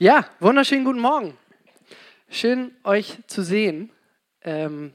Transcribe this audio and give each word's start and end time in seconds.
Ja, 0.00 0.24
wunderschönen 0.38 0.84
guten 0.84 1.00
Morgen. 1.00 1.36
Schön, 2.30 2.70
euch 2.84 3.18
zu 3.26 3.42
sehen. 3.42 3.90
Ähm, 4.42 4.92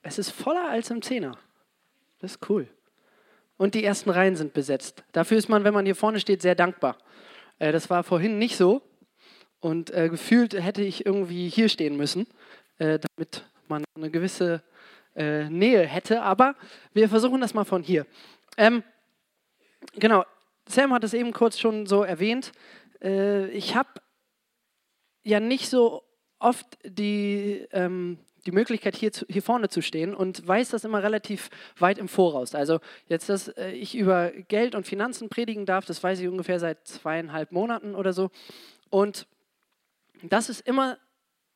es 0.00 0.18
ist 0.18 0.30
voller 0.30 0.70
als 0.70 0.88
im 0.88 1.02
Zehner. 1.02 1.36
Das 2.18 2.30
ist 2.30 2.48
cool. 2.48 2.66
Und 3.58 3.74
die 3.74 3.84
ersten 3.84 4.08
Reihen 4.08 4.36
sind 4.36 4.54
besetzt. 4.54 5.04
Dafür 5.12 5.36
ist 5.36 5.50
man, 5.50 5.64
wenn 5.64 5.74
man 5.74 5.84
hier 5.84 5.96
vorne 5.96 6.18
steht, 6.18 6.40
sehr 6.40 6.54
dankbar. 6.54 6.96
Äh, 7.58 7.70
das 7.70 7.90
war 7.90 8.04
vorhin 8.04 8.38
nicht 8.38 8.56
so. 8.56 8.80
Und 9.60 9.90
äh, 9.90 10.08
gefühlt 10.08 10.54
hätte 10.54 10.80
ich 10.80 11.04
irgendwie 11.04 11.50
hier 11.50 11.68
stehen 11.68 11.98
müssen, 11.98 12.26
äh, 12.78 12.98
damit 12.98 13.44
man 13.68 13.84
eine 13.94 14.10
gewisse 14.10 14.62
äh, 15.14 15.46
Nähe 15.50 15.86
hätte. 15.86 16.22
Aber 16.22 16.54
wir 16.94 17.10
versuchen 17.10 17.42
das 17.42 17.52
mal 17.52 17.64
von 17.64 17.82
hier. 17.82 18.06
Ähm, 18.56 18.82
genau, 19.92 20.24
Sam 20.66 20.94
hat 20.94 21.04
es 21.04 21.12
eben 21.12 21.34
kurz 21.34 21.58
schon 21.58 21.84
so 21.84 22.02
erwähnt 22.02 22.50
äh, 23.02 23.48
ich 23.50 23.76
habe 23.76 23.88
ja 25.24 25.40
nicht 25.40 25.68
so 25.68 26.02
oft 26.38 26.78
die, 26.84 27.66
ähm, 27.72 28.18
die 28.46 28.52
Möglichkeit, 28.52 28.96
hier, 28.96 29.12
zu, 29.12 29.26
hier 29.28 29.42
vorne 29.42 29.68
zu 29.68 29.82
stehen 29.82 30.14
und 30.14 30.46
weiß 30.46 30.70
das 30.70 30.84
immer 30.84 31.02
relativ 31.02 31.50
weit 31.78 31.98
im 31.98 32.08
Voraus. 32.08 32.54
Also 32.54 32.80
jetzt, 33.06 33.28
dass 33.28 33.48
äh, 33.48 33.70
ich 33.72 33.96
über 33.96 34.30
Geld 34.30 34.74
und 34.74 34.86
Finanzen 34.86 35.28
predigen 35.28 35.66
darf, 35.66 35.84
das 35.84 36.02
weiß 36.02 36.20
ich 36.20 36.28
ungefähr 36.28 36.60
seit 36.60 36.86
zweieinhalb 36.86 37.52
Monaten 37.52 37.94
oder 37.94 38.12
so. 38.12 38.30
Und 38.90 39.26
das 40.22 40.48
ist 40.48 40.66
immer 40.66 40.98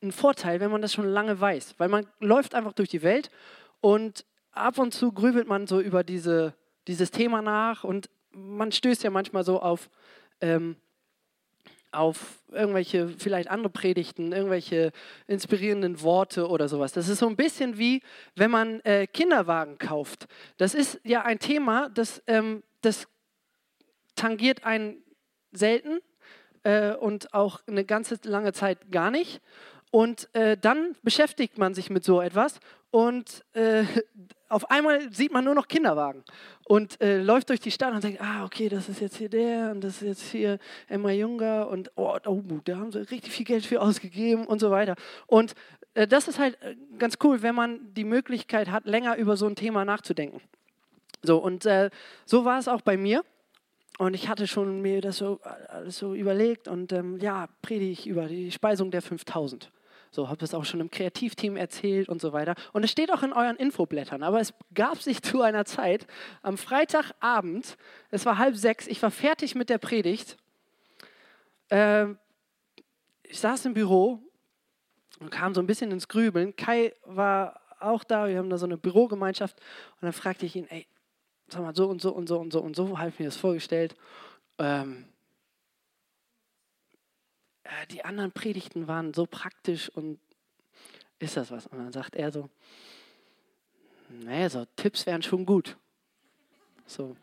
ein 0.01 0.11
Vorteil, 0.11 0.59
wenn 0.59 0.71
man 0.71 0.81
das 0.81 0.93
schon 0.93 1.07
lange 1.07 1.39
weiß, 1.39 1.75
weil 1.77 1.89
man 1.89 2.05
läuft 2.19 2.55
einfach 2.55 2.73
durch 2.73 2.89
die 2.89 3.03
Welt 3.03 3.31
und 3.81 4.25
ab 4.51 4.77
und 4.77 4.93
zu 4.93 5.11
grübelt 5.11 5.47
man 5.47 5.65
so 5.65 5.79
über 5.79 6.03
diese, 6.03 6.53
dieses 6.87 7.11
Thema 7.11 7.41
nach 7.41 7.83
und 7.83 8.09
man 8.31 8.71
stößt 8.71 9.03
ja 9.03 9.09
manchmal 9.09 9.43
so 9.43 9.61
auf 9.61 9.89
ähm, 10.41 10.75
auf 11.93 12.43
irgendwelche 12.51 13.09
vielleicht 13.09 13.49
andere 13.49 13.69
Predigten, 13.69 14.31
irgendwelche 14.31 14.91
inspirierenden 15.27 16.01
Worte 16.01 16.47
oder 16.47 16.67
sowas. 16.67 16.91
Das 16.93 17.09
ist 17.09 17.19
so 17.19 17.27
ein 17.27 17.35
bisschen 17.35 17.77
wie, 17.77 18.01
wenn 18.35 18.51
man 18.51 18.79
äh, 18.81 19.07
Kinderwagen 19.07 19.77
kauft. 19.77 20.27
Das 20.57 20.73
ist 20.73 20.99
ja 21.03 21.23
ein 21.23 21.39
Thema, 21.39 21.89
das, 21.89 22.21
ähm, 22.27 22.63
das 22.81 23.07
tangiert 24.15 24.63
einen 24.63 25.03
selten 25.51 25.99
äh, 26.63 26.93
und 26.93 27.33
auch 27.33 27.61
eine 27.67 27.85
ganze 27.85 28.19
lange 28.23 28.53
Zeit 28.53 28.91
gar 28.91 29.11
nicht. 29.11 29.41
Und 29.91 30.27
äh, 30.33 30.57
dann 30.57 30.95
beschäftigt 31.03 31.57
man 31.57 31.75
sich 31.75 31.89
mit 31.89 32.03
so 32.03 32.19
etwas 32.19 32.59
und 32.93 33.43
äh, 33.53 33.85
auf 34.49 34.69
einmal 34.69 35.11
sieht 35.11 35.33
man 35.33 35.43
nur 35.43 35.55
noch 35.55 35.67
Kinderwagen 35.67 36.23
und 36.63 37.01
äh, 37.01 37.17
läuft 37.17 37.49
durch 37.49 37.59
die 37.59 37.71
Stadt 37.71 37.91
und 37.91 38.03
denkt, 38.03 38.21
ah, 38.21 38.45
okay, 38.45 38.69
das 38.69 38.87
ist 38.87 39.01
jetzt 39.01 39.15
hier 39.15 39.29
der 39.29 39.71
und 39.71 39.83
das 39.83 39.95
ist 39.95 40.01
jetzt 40.03 40.21
hier 40.21 40.59
Emma 40.87 41.09
Junger 41.09 41.69
und 41.69 41.91
oh, 41.95 42.15
oh 42.23 42.43
da 42.63 42.77
haben 42.77 42.91
sie 42.91 42.99
richtig 43.09 43.33
viel 43.33 43.47
Geld 43.47 43.65
für 43.65 43.81
ausgegeben 43.81 44.45
und 44.45 44.59
so 44.59 44.69
weiter. 44.69 44.93
Und 45.25 45.55
äh, 45.95 46.07
das 46.07 46.27
ist 46.27 46.37
halt 46.37 46.61
äh, 46.61 46.75
ganz 46.99 47.17
cool, 47.23 47.41
wenn 47.41 47.55
man 47.55 47.79
die 47.95 48.03
Möglichkeit 48.03 48.69
hat, 48.69 48.85
länger 48.85 49.17
über 49.17 49.37
so 49.37 49.47
ein 49.47 49.55
Thema 49.55 49.85
nachzudenken. 49.85 50.39
So, 51.23 51.39
und 51.39 51.65
äh, 51.65 51.89
so 52.27 52.45
war 52.45 52.59
es 52.59 52.67
auch 52.67 52.81
bei 52.81 52.95
mir. 52.95 53.25
Und 53.97 54.13
ich 54.13 54.29
hatte 54.29 54.45
schon 54.45 54.83
mir 54.83 55.01
das 55.01 55.17
so 55.17 55.39
alles 55.67 55.97
so 55.97 56.13
überlegt 56.13 56.67
und 56.67 56.93
ähm, 56.93 57.17
ja, 57.19 57.47
predige 57.63 57.91
ich 57.91 58.05
über 58.05 58.27
die 58.27 58.51
Speisung 58.51 58.91
der 58.91 59.01
5000. 59.01 59.71
So, 60.15 60.29
habe 60.29 60.45
es 60.45 60.53
auch 60.53 60.63
schon 60.63 60.79
im 60.79 60.91
Kreativteam 60.91 61.57
erzählt 61.57 62.07
und 62.07 62.21
so 62.21 62.33
weiter. 62.33 62.53
Und 62.71 62.83
es 62.83 62.91
steht 62.91 63.11
auch 63.11 63.23
in 63.23 63.33
euren 63.33 63.55
Infoblättern. 63.55 64.21
Aber 64.21 64.39
es 64.39 64.53
gab 64.75 65.01
sich 65.01 65.23
zu 65.23 65.41
einer 65.41 65.65
Zeit, 65.65 66.05
am 66.43 66.55
Freitagabend, 66.55 67.77
es 68.11 68.23
war 68.27 68.37
halb 68.37 68.55
sechs, 68.55 68.85
ich 68.85 69.01
war 69.01 69.09
fertig 69.09 69.55
mit 69.55 69.71
der 69.71 69.79
Predigt. 69.79 70.37
Äh, 71.69 72.09
ich 73.23 73.39
saß 73.39 73.65
im 73.65 73.73
Büro 73.73 74.19
und 75.19 75.31
kam 75.31 75.55
so 75.55 75.61
ein 75.61 75.65
bisschen 75.65 75.89
ins 75.89 76.07
Grübeln. 76.07 76.55
Kai 76.55 76.93
war 77.05 77.59
auch 77.79 78.03
da, 78.03 78.27
wir 78.27 78.37
haben 78.37 78.51
da 78.51 78.59
so 78.59 78.67
eine 78.67 78.77
Bürogemeinschaft. 78.77 79.59
Und 79.93 80.03
dann 80.03 80.13
fragte 80.13 80.45
ich 80.45 80.55
ihn, 80.55 80.67
ey, 80.69 80.85
sag 81.47 81.63
mal, 81.63 81.75
so 81.75 81.89
und 81.89 82.03
so 82.03 82.13
und 82.13 82.29
so 82.29 82.39
und 82.39 82.53
so 82.53 82.61
und 82.61 82.75
so, 82.75 82.99
habe 82.99 83.09
ich 83.09 83.17
mir 83.17 83.25
das 83.25 83.37
vorgestellt. 83.37 83.95
Ähm, 84.59 85.05
äh, 87.63 87.87
die 87.87 88.05
anderen 88.05 88.31
Predigten 88.31 88.87
waren 88.87 89.13
so 89.13 89.25
praktisch 89.25 89.89
und 89.89 90.19
ist 91.19 91.37
das 91.37 91.51
was? 91.51 91.67
Und 91.67 91.77
dann 91.77 91.93
sagt 91.93 92.15
er 92.15 92.31
so, 92.31 92.49
naja, 94.09 94.49
so 94.49 94.65
Tipps 94.75 95.05
wären 95.05 95.23
schon 95.23 95.45
gut. 95.45 95.77
So. 96.85 97.15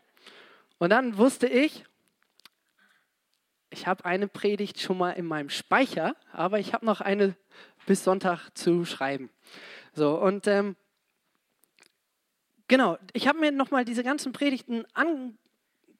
Und 0.79 0.89
dann 0.89 1.17
wusste 1.17 1.47
ich, 1.47 1.85
ich 3.69 3.87
habe 3.87 4.03
eine 4.05 4.27
Predigt 4.27 4.79
schon 4.79 4.97
mal 4.97 5.11
in 5.11 5.25
meinem 5.25 5.49
Speicher, 5.49 6.15
aber 6.33 6.59
ich 6.59 6.73
habe 6.73 6.85
noch 6.85 6.99
eine 6.99 7.35
bis 7.85 8.03
Sonntag 8.03 8.49
zu 8.53 8.83
schreiben. 8.85 9.29
So, 9.93 10.19
und 10.19 10.47
ähm, 10.47 10.75
genau, 12.67 12.97
ich 13.13 13.27
habe 13.27 13.39
mir 13.39 13.51
nochmal 13.51 13.85
diese 13.85 14.03
ganzen 14.03 14.33
Predigten 14.33 14.85
an, 14.93 15.37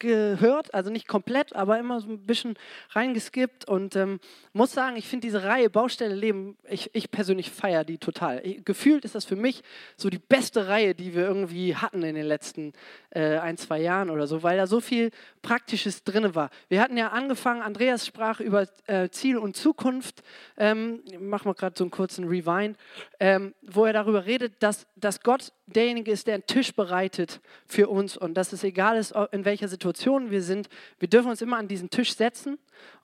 gehört, 0.02 0.74
also 0.74 0.90
nicht 0.90 1.06
komplett, 1.06 1.54
aber 1.54 1.78
immer 1.78 2.00
so 2.00 2.08
ein 2.08 2.26
bisschen 2.26 2.58
reingeskippt 2.90 3.68
und 3.68 3.94
ähm, 3.94 4.18
muss 4.52 4.72
sagen, 4.72 4.96
ich 4.96 5.06
finde 5.06 5.26
diese 5.26 5.44
Reihe 5.44 5.70
Baustelle 5.70 6.14
Leben, 6.14 6.58
ich, 6.68 6.90
ich 6.92 7.10
persönlich 7.10 7.50
feiere 7.52 7.84
die 7.84 7.98
total. 7.98 8.40
Ich, 8.44 8.64
gefühlt 8.64 9.04
ist 9.04 9.14
das 9.14 9.24
für 9.24 9.36
mich 9.36 9.62
so 9.96 10.10
die 10.10 10.18
beste 10.18 10.66
Reihe, 10.66 10.94
die 10.94 11.14
wir 11.14 11.22
irgendwie 11.22 11.76
hatten 11.76 12.02
in 12.02 12.16
den 12.16 12.26
letzten 12.26 12.72
äh, 13.10 13.38
ein, 13.38 13.56
zwei 13.56 13.80
Jahren 13.80 14.10
oder 14.10 14.26
so, 14.26 14.42
weil 14.42 14.56
da 14.56 14.66
so 14.66 14.80
viel 14.80 15.12
Praktisches 15.40 16.02
drin 16.02 16.34
war. 16.34 16.50
Wir 16.68 16.80
hatten 16.80 16.96
ja 16.96 17.08
angefangen, 17.08 17.62
Andreas 17.62 18.04
sprach 18.04 18.40
über 18.40 18.66
äh, 18.88 19.08
Ziel 19.10 19.38
und 19.38 19.56
Zukunft, 19.56 20.22
ähm, 20.56 21.02
machen 21.20 21.48
wir 21.48 21.54
gerade 21.54 21.76
so 21.78 21.84
einen 21.84 21.92
kurzen 21.92 22.26
Rewind, 22.26 22.76
ähm, 23.20 23.54
wo 23.62 23.84
er 23.84 23.92
darüber 23.92 24.26
redet, 24.26 24.54
dass, 24.60 24.88
dass 24.96 25.20
Gott 25.20 25.52
derjenige 25.66 26.10
ist, 26.10 26.26
der 26.26 26.34
einen 26.34 26.46
Tisch 26.46 26.74
bereitet 26.74 27.40
für 27.66 27.88
uns 27.88 28.16
und 28.16 28.34
dass 28.34 28.52
es 28.52 28.64
egal 28.64 28.96
ist, 28.96 29.14
in 29.30 29.44
welcher 29.44 29.68
Situation 29.68 29.91
wir 30.30 30.42
sind, 30.42 30.68
wir 30.98 31.08
dürfen 31.08 31.30
uns 31.30 31.42
immer 31.42 31.56
an 31.58 31.68
diesen 31.68 31.90
Tisch 31.90 32.14
setzen 32.14 32.58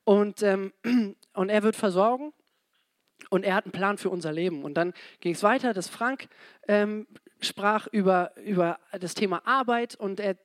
und, 0.05 0.43
ähm, 0.43 0.73
und 1.35 1.49
er 1.49 1.63
wird 1.63 1.77
versorgen 1.77 2.33
und 3.31 3.45
er 3.45 3.55
hat 3.55 3.65
einen 3.65 3.73
Plan 3.73 3.99
für 3.99 4.11
unser 4.11 4.33
Leben. 4.33 4.65
Und 4.65 4.75
dann 4.75 4.93
ging 5.21 5.35
es 5.35 5.43
weiter, 5.43 5.75
dass 5.75 5.89
Frank 5.89 6.29
ähm, 6.67 7.07
sprach 7.41 7.87
über, 7.89 8.33
über 8.37 8.79
das 8.99 9.15
Thema 9.15 9.47
Arbeit 9.47 9.95
und 9.95 10.21
er 10.21 10.37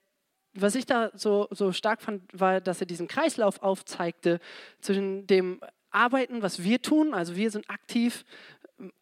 was 0.56 0.76
ich 0.76 0.86
da 0.86 1.12
so, 1.16 1.48
so 1.52 1.72
stark 1.72 2.02
fand, 2.02 2.22
war, 2.32 2.62
dass 2.62 2.80
er 2.80 2.86
diesen 2.86 3.08
Kreislauf 3.08 3.62
aufzeigte 3.64 4.40
zwischen 4.82 5.26
dem 5.28 5.59
Arbeiten, 5.90 6.42
was 6.42 6.64
wir 6.64 6.82
tun, 6.82 7.14
also 7.14 7.36
wir 7.36 7.52
sind 7.52 7.70
aktiv, 7.70 8.24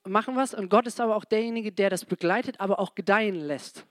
machen 0.03 0.35
was 0.35 0.53
und 0.53 0.69
Gott 0.69 0.87
ist 0.87 0.99
aber 0.99 1.15
auch 1.15 1.25
derjenige, 1.25 1.71
der 1.71 1.89
das 1.89 2.05
begleitet, 2.05 2.59
aber 2.59 2.79
auch 2.79 2.95
gedeihen 2.95 3.35
lässt. 3.35 3.85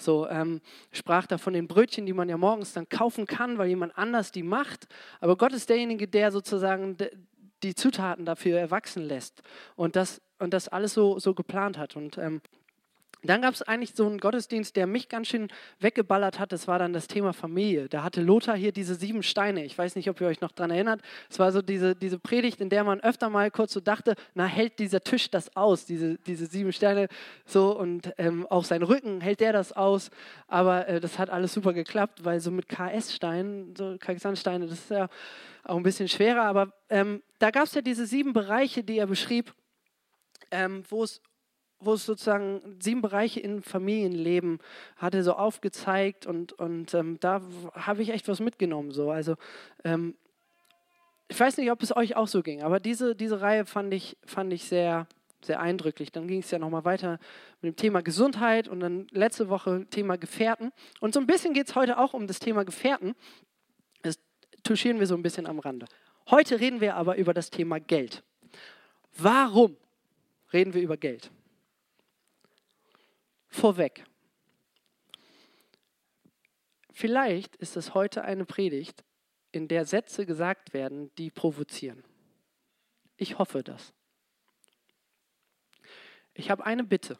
So 0.00 0.28
ähm, 0.28 0.60
sprach 0.92 1.26
da 1.26 1.38
von 1.38 1.52
den 1.52 1.68
Brötchen, 1.68 2.06
die 2.06 2.12
man 2.12 2.28
ja 2.28 2.36
morgens 2.36 2.72
dann 2.72 2.88
kaufen 2.88 3.26
kann, 3.26 3.58
weil 3.58 3.68
jemand 3.68 3.96
anders 3.98 4.32
die 4.32 4.42
macht. 4.42 4.86
Aber 5.20 5.36
Gott 5.36 5.52
ist 5.52 5.68
derjenige, 5.68 6.08
der 6.08 6.32
sozusagen 6.32 6.96
die 7.62 7.74
Zutaten 7.74 8.24
dafür 8.24 8.58
erwachsen 8.58 9.02
lässt 9.02 9.42
und 9.74 9.96
das, 9.96 10.20
und 10.38 10.54
das 10.54 10.68
alles 10.68 10.94
so, 10.94 11.18
so 11.18 11.34
geplant 11.34 11.78
hat. 11.78 11.96
Und 11.96 12.18
ähm, 12.18 12.40
dann 13.22 13.42
gab 13.42 13.52
es 13.52 13.62
eigentlich 13.62 13.94
so 13.94 14.06
einen 14.06 14.18
Gottesdienst, 14.18 14.76
der 14.76 14.86
mich 14.86 15.08
ganz 15.08 15.28
schön 15.28 15.48
weggeballert 15.80 16.38
hat. 16.38 16.52
Das 16.52 16.68
war 16.68 16.78
dann 16.78 16.92
das 16.92 17.08
Thema 17.08 17.32
Familie. 17.32 17.88
Da 17.88 18.04
hatte 18.04 18.22
Lothar 18.22 18.56
hier 18.56 18.70
diese 18.70 18.94
sieben 18.94 19.24
Steine. 19.24 19.64
Ich 19.64 19.76
weiß 19.76 19.96
nicht, 19.96 20.08
ob 20.08 20.20
ihr 20.20 20.28
euch 20.28 20.40
noch 20.40 20.52
daran 20.52 20.70
erinnert. 20.70 21.02
Es 21.28 21.38
war 21.40 21.50
so 21.50 21.60
diese, 21.60 21.96
diese 21.96 22.20
Predigt, 22.20 22.60
in 22.60 22.70
der 22.70 22.84
man 22.84 23.00
öfter 23.00 23.28
mal 23.28 23.50
kurz 23.50 23.72
so 23.72 23.80
dachte, 23.80 24.14
na, 24.34 24.46
hält 24.46 24.78
dieser 24.78 25.00
Tisch 25.00 25.30
das 25.30 25.56
aus, 25.56 25.84
diese, 25.84 26.16
diese 26.18 26.46
sieben 26.46 26.72
Steine 26.72 27.08
so 27.44 27.76
und 27.76 28.12
ähm, 28.18 28.46
auch 28.46 28.64
sein 28.64 28.84
Rücken, 28.84 29.20
hält 29.20 29.40
der 29.40 29.52
das 29.52 29.72
aus? 29.72 30.10
Aber 30.46 30.86
äh, 30.86 31.00
das 31.00 31.18
hat 31.18 31.28
alles 31.28 31.52
super 31.52 31.72
geklappt, 31.72 32.24
weil 32.24 32.38
so 32.38 32.52
mit 32.52 32.68
KS-Steinen, 32.68 33.74
so 33.76 33.96
Kalksandsteine, 33.98 34.66
das 34.68 34.78
ist 34.78 34.90
ja 34.90 35.08
auch 35.64 35.76
ein 35.76 35.82
bisschen 35.82 36.08
schwerer. 36.08 36.42
Aber 36.42 36.72
ähm, 36.88 37.22
da 37.40 37.50
gab 37.50 37.64
es 37.64 37.74
ja 37.74 37.82
diese 37.82 38.06
sieben 38.06 38.32
Bereiche, 38.32 38.84
die 38.84 38.98
er 38.98 39.08
beschrieb, 39.08 39.52
ähm, 40.50 40.84
wo 40.88 41.02
es 41.02 41.20
wo 41.80 41.92
es 41.92 42.04
sozusagen 42.04 42.76
sieben 42.80 43.02
Bereiche 43.02 43.40
im 43.40 43.62
Familienleben 43.62 44.58
hatte 44.96 45.22
so 45.22 45.34
aufgezeigt 45.34 46.26
und, 46.26 46.52
und 46.52 46.94
ähm, 46.94 47.18
da 47.20 47.40
habe 47.72 48.02
ich 48.02 48.10
echt 48.10 48.28
was 48.28 48.40
mitgenommen. 48.40 48.90
So. 48.90 49.10
Also 49.10 49.36
ähm, 49.84 50.14
ich 51.28 51.38
weiß 51.38 51.58
nicht, 51.58 51.70
ob 51.70 51.82
es 51.82 51.94
euch 51.94 52.16
auch 52.16 52.26
so 52.26 52.42
ging, 52.42 52.62
aber 52.62 52.80
diese, 52.80 53.14
diese 53.14 53.40
Reihe 53.40 53.66
fand 53.66 53.92
ich, 53.92 54.16
fand 54.24 54.52
ich 54.52 54.64
sehr, 54.64 55.06
sehr 55.42 55.60
eindrücklich. 55.60 56.10
Dann 56.10 56.26
ging 56.26 56.40
es 56.40 56.50
ja 56.50 56.58
nochmal 56.58 56.84
weiter 56.84 57.18
mit 57.60 57.74
dem 57.74 57.76
Thema 57.76 58.02
Gesundheit 58.02 58.66
und 58.66 58.80
dann 58.80 59.06
letzte 59.10 59.48
Woche 59.48 59.86
Thema 59.90 60.16
Gefährten. 60.16 60.72
Und 61.00 61.14
so 61.14 61.20
ein 61.20 61.26
bisschen 61.26 61.54
geht 61.54 61.68
es 61.68 61.76
heute 61.76 61.98
auch 61.98 62.14
um 62.14 62.26
das 62.26 62.40
Thema 62.40 62.64
Gefährten. 62.64 63.14
Das 64.02 64.18
touchieren 64.62 64.98
wir 64.98 65.06
so 65.06 65.14
ein 65.14 65.22
bisschen 65.22 65.46
am 65.46 65.58
Rande. 65.58 65.86
Heute 66.30 66.60
reden 66.60 66.80
wir 66.80 66.96
aber 66.96 67.16
über 67.16 67.34
das 67.34 67.50
Thema 67.50 67.78
Geld. 67.78 68.22
Warum 69.16 69.76
reden 70.52 70.74
wir 70.74 70.82
über 70.82 70.96
Geld? 70.96 71.30
Vorweg. 73.48 74.04
Vielleicht 76.92 77.56
ist 77.56 77.76
es 77.76 77.94
heute 77.94 78.22
eine 78.22 78.44
Predigt, 78.44 79.04
in 79.52 79.68
der 79.68 79.84
Sätze 79.84 80.26
gesagt 80.26 80.72
werden, 80.72 81.14
die 81.16 81.30
provozieren. 81.30 82.02
Ich 83.16 83.38
hoffe 83.38 83.62
das. 83.62 83.94
Ich 86.34 86.50
habe 86.50 86.64
eine 86.66 86.84
Bitte. 86.84 87.18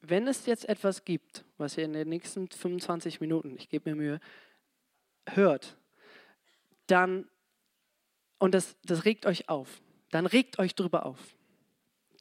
Wenn 0.00 0.28
es 0.28 0.46
jetzt 0.46 0.68
etwas 0.68 1.04
gibt, 1.04 1.44
was 1.58 1.76
ihr 1.76 1.84
in 1.84 1.92
den 1.92 2.08
nächsten 2.08 2.48
25 2.48 3.20
Minuten, 3.20 3.56
ich 3.56 3.68
gebe 3.68 3.90
mir 3.90 3.96
Mühe, 3.96 4.20
hört, 5.28 5.76
dann, 6.86 7.28
und 8.38 8.54
das, 8.54 8.76
das 8.84 9.04
regt 9.04 9.26
euch 9.26 9.48
auf, 9.48 9.80
dann 10.10 10.26
regt 10.26 10.58
euch 10.58 10.74
drüber 10.74 11.06
auf. 11.06 11.36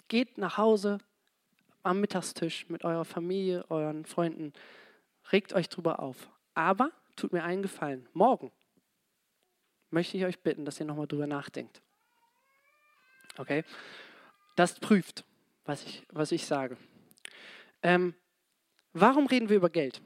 Geht 0.07 0.37
nach 0.37 0.57
Hause 0.57 0.97
am 1.85 2.01
Mittagstisch 2.01 2.67
mit 2.69 2.83
eurer 2.83 3.05
Familie, 3.05 3.65
euren 3.69 4.05
Freunden, 4.05 4.53
regt 5.31 5.53
euch 5.53 5.69
drüber 5.69 5.99
auf. 5.99 6.29
Aber 6.53 6.91
tut 7.15 7.33
mir 7.33 7.43
einen 7.43 7.61
Gefallen. 7.61 8.07
Morgen 8.13 8.51
möchte 9.89 10.17
ich 10.17 10.25
euch 10.25 10.39
bitten, 10.39 10.65
dass 10.65 10.79
ihr 10.79 10.85
nochmal 10.85 11.07
drüber 11.07 11.27
nachdenkt. 11.27 11.81
Okay? 13.37 13.63
Das 14.55 14.79
prüft, 14.79 15.23
was 15.63 15.83
ich, 15.83 16.03
was 16.11 16.31
ich 16.31 16.45
sage. 16.45 16.77
Ähm, 17.81 18.13
warum 18.93 19.27
reden 19.27 19.49
wir 19.49 19.57
über 19.57 19.69
Geld? 19.69 20.01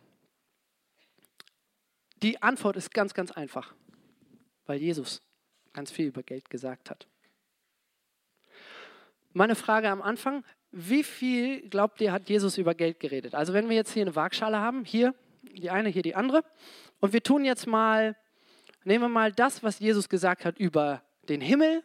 Die 2.22 2.42
Antwort 2.42 2.76
ist 2.76 2.94
ganz, 2.94 3.14
ganz 3.14 3.32
einfach, 3.32 3.74
weil 4.66 4.80
Jesus 4.80 5.22
ganz 5.74 5.92
viel 5.92 6.08
über 6.08 6.24
Geld 6.24 6.50
gesagt 6.50 6.90
hat. 6.90 7.08
Meine 9.32 9.56
Frage 9.56 9.90
am 9.90 10.02
Anfang, 10.02 10.44
wie 10.72 11.04
viel 11.04 11.68
glaubt 11.70 12.00
ihr, 12.02 12.12
hat 12.12 12.30
Jesus 12.30 12.58
über 12.58 12.76
Geld 12.76 13.00
geredet? 13.00 13.36
Also 13.36 13.54
wenn 13.54 13.70
wir 13.70 13.76
jetzt 13.76 13.92
hier 13.92 14.04
eine 14.04 14.16
Waagschale 14.16 14.58
haben, 14.58 14.86
hier 14.86 15.14
die 15.42 15.70
eine, 15.70 15.90
hier 15.90 16.04
die 16.04 16.16
andere, 16.16 16.44
und 17.00 17.14
wir 17.14 17.24
tun 17.24 17.46
jetzt 17.46 17.66
mal, 17.66 18.16
nehmen 18.84 19.06
wir 19.06 19.10
mal 19.10 19.32
das, 19.32 19.64
was 19.64 19.80
Jesus 19.80 20.10
gesagt 20.10 20.46
hat 20.46 20.60
über 20.60 21.02
den 21.28 21.42
Himmel. 21.42 21.84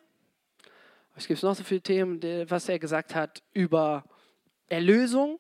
Es 1.16 1.26
gibt 1.28 1.42
noch 1.42 1.54
so 1.54 1.62
viele 1.62 1.80
Themen, 1.80 2.20
was 2.50 2.68
er 2.68 2.78
gesagt 2.78 3.14
hat 3.14 3.42
über 3.52 4.04
Erlösung. 4.68 5.38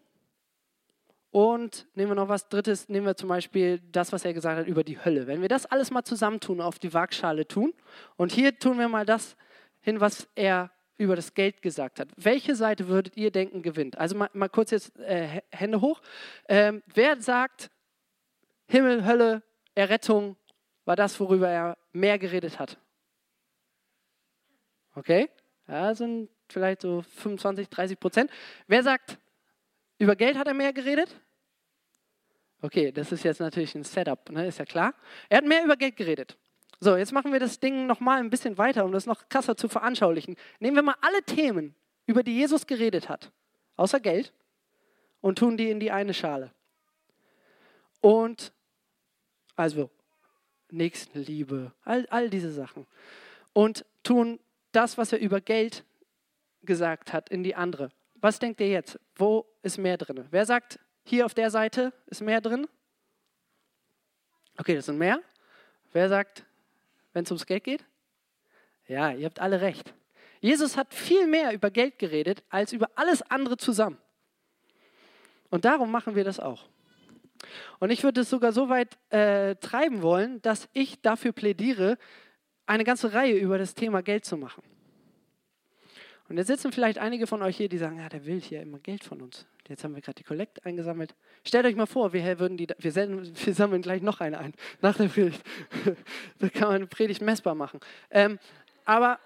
Und 1.32 1.88
nehmen 1.96 2.12
wir 2.12 2.14
noch 2.14 2.28
was 2.28 2.48
Drittes, 2.48 2.88
nehmen 2.88 3.06
wir 3.06 3.16
zum 3.16 3.28
Beispiel 3.28 3.80
das, 3.90 4.12
was 4.12 4.24
er 4.24 4.32
gesagt 4.32 4.56
hat 4.56 4.68
über 4.68 4.84
die 4.84 5.04
Hölle. 5.04 5.26
Wenn 5.26 5.42
wir 5.42 5.48
das 5.48 5.66
alles 5.66 5.90
mal 5.90 6.04
zusammentun, 6.04 6.60
auf 6.60 6.78
die 6.78 6.94
Waagschale 6.94 7.48
tun, 7.48 7.74
und 8.14 8.30
hier 8.30 8.56
tun 8.56 8.78
wir 8.78 8.86
mal 8.86 9.04
das 9.04 9.36
hin, 9.80 9.98
was 9.98 10.28
er 10.36 10.70
über 10.96 11.16
das 11.16 11.34
Geld 11.34 11.62
gesagt 11.62 11.98
hat. 12.00 12.08
Welche 12.16 12.54
Seite 12.54 12.88
würdet 12.88 13.16
ihr 13.16 13.30
denken 13.30 13.62
gewinnt? 13.62 13.98
Also 13.98 14.16
mal, 14.16 14.30
mal 14.32 14.48
kurz 14.48 14.70
jetzt 14.70 14.98
äh, 15.00 15.40
Hände 15.50 15.80
hoch. 15.80 16.00
Ähm, 16.48 16.82
wer 16.86 17.20
sagt, 17.20 17.70
Himmel, 18.68 19.04
Hölle, 19.04 19.42
Errettung 19.74 20.36
war 20.84 20.96
das, 20.96 21.18
worüber 21.18 21.48
er 21.48 21.78
mehr 21.92 22.18
geredet 22.18 22.58
hat? 22.58 22.78
Okay, 24.94 25.28
ja, 25.66 25.94
sind 25.94 26.30
vielleicht 26.48 26.82
so 26.82 27.02
25, 27.02 27.68
30 27.68 27.98
Prozent. 27.98 28.30
Wer 28.66 28.82
sagt, 28.82 29.18
über 29.98 30.14
Geld 30.14 30.36
hat 30.36 30.46
er 30.46 30.54
mehr 30.54 30.72
geredet? 30.72 31.20
Okay, 32.62 32.92
das 32.92 33.12
ist 33.12 33.24
jetzt 33.24 33.40
natürlich 33.40 33.74
ein 33.74 33.84
Setup, 33.84 34.30
ne? 34.30 34.46
ist 34.46 34.58
ja 34.58 34.64
klar. 34.64 34.94
Er 35.28 35.38
hat 35.38 35.44
mehr 35.44 35.64
über 35.64 35.76
Geld 35.76 35.96
geredet. 35.96 36.38
So, 36.80 36.96
jetzt 36.96 37.12
machen 37.12 37.32
wir 37.32 37.40
das 37.40 37.60
Ding 37.60 37.86
nochmal 37.86 38.18
ein 38.20 38.30
bisschen 38.30 38.58
weiter, 38.58 38.84
um 38.84 38.92
das 38.92 39.06
noch 39.06 39.28
krasser 39.28 39.56
zu 39.56 39.68
veranschaulichen. 39.68 40.36
Nehmen 40.58 40.76
wir 40.76 40.82
mal 40.82 40.96
alle 41.00 41.22
Themen, 41.22 41.74
über 42.06 42.22
die 42.22 42.34
Jesus 42.34 42.66
geredet 42.66 43.08
hat, 43.08 43.30
außer 43.76 44.00
Geld, 44.00 44.32
und 45.20 45.38
tun 45.38 45.56
die 45.56 45.70
in 45.70 45.80
die 45.80 45.90
eine 45.90 46.12
Schale. 46.12 46.50
Und 48.00 48.52
also 49.56 49.90
Nächstenliebe, 50.70 51.72
all, 51.84 52.06
all 52.10 52.28
diese 52.28 52.52
Sachen. 52.52 52.86
Und 53.52 53.84
tun 54.02 54.40
das, 54.72 54.98
was 54.98 55.12
er 55.12 55.20
über 55.20 55.40
Geld 55.40 55.84
gesagt 56.62 57.12
hat, 57.12 57.28
in 57.28 57.42
die 57.42 57.54
andere. 57.54 57.90
Was 58.16 58.38
denkt 58.38 58.60
ihr 58.60 58.68
jetzt? 58.68 58.98
Wo 59.14 59.46
ist 59.62 59.78
mehr 59.78 59.96
drin? 59.96 60.26
Wer 60.30 60.46
sagt, 60.46 60.78
hier 61.04 61.26
auf 61.26 61.34
der 61.34 61.50
Seite 61.50 61.92
ist 62.06 62.20
mehr 62.20 62.40
drin? 62.40 62.66
Okay, 64.58 64.74
das 64.74 64.86
sind 64.86 64.98
mehr. 64.98 65.20
Wer 65.92 66.08
sagt, 66.08 66.44
wenn 67.14 67.24
es 67.24 67.30
ums 67.30 67.46
Geld 67.46 67.64
geht? 67.64 67.84
Ja, 68.86 69.12
ihr 69.12 69.24
habt 69.24 69.40
alle 69.40 69.60
recht. 69.60 69.94
Jesus 70.40 70.76
hat 70.76 70.92
viel 70.92 71.26
mehr 71.26 71.54
über 71.54 71.70
Geld 71.70 71.98
geredet 71.98 72.44
als 72.50 72.74
über 72.74 72.90
alles 72.96 73.22
andere 73.22 73.56
zusammen. 73.56 73.96
Und 75.48 75.64
darum 75.64 75.90
machen 75.90 76.16
wir 76.16 76.24
das 76.24 76.38
auch. 76.38 76.68
Und 77.78 77.90
ich 77.90 78.02
würde 78.02 78.22
es 78.22 78.30
sogar 78.30 78.52
so 78.52 78.68
weit 78.68 78.98
äh, 79.10 79.56
treiben 79.56 80.02
wollen, 80.02 80.42
dass 80.42 80.68
ich 80.72 81.00
dafür 81.00 81.32
plädiere, 81.32 81.96
eine 82.66 82.84
ganze 82.84 83.12
Reihe 83.12 83.36
über 83.36 83.58
das 83.58 83.74
Thema 83.74 84.02
Geld 84.02 84.24
zu 84.24 84.36
machen. 84.36 84.62
Und 86.28 86.38
jetzt 86.38 86.46
sitzen 86.46 86.72
vielleicht 86.72 86.98
einige 86.98 87.26
von 87.26 87.42
euch 87.42 87.56
hier, 87.56 87.68
die 87.68 87.76
sagen, 87.76 87.98
ja, 87.98 88.08
der 88.08 88.24
will 88.24 88.40
hier 88.40 88.62
immer 88.62 88.78
Geld 88.78 89.04
von 89.04 89.20
uns. 89.20 89.46
Jetzt 89.68 89.84
haben 89.84 89.94
wir 89.94 90.00
gerade 90.00 90.16
die 90.16 90.24
Kollekt 90.24 90.64
eingesammelt. 90.64 91.14
Stellt 91.46 91.66
euch 91.66 91.76
mal 91.76 91.86
vor, 91.86 92.12
wir, 92.12 92.38
würden 92.38 92.56
die, 92.56 92.66
wir, 92.78 92.92
senden, 92.92 93.32
wir 93.44 93.54
sammeln 93.54 93.82
gleich 93.82 94.02
noch 94.02 94.20
eine 94.20 94.38
ein, 94.38 94.54
nach 94.80 94.96
der 94.96 95.08
Predigt. 95.08 95.42
da 96.38 96.48
kann 96.48 96.68
man 96.68 96.76
eine 96.76 96.86
Predigt 96.86 97.20
messbar 97.20 97.54
machen. 97.54 97.80
Ähm, 98.10 98.38
aber 98.84 99.18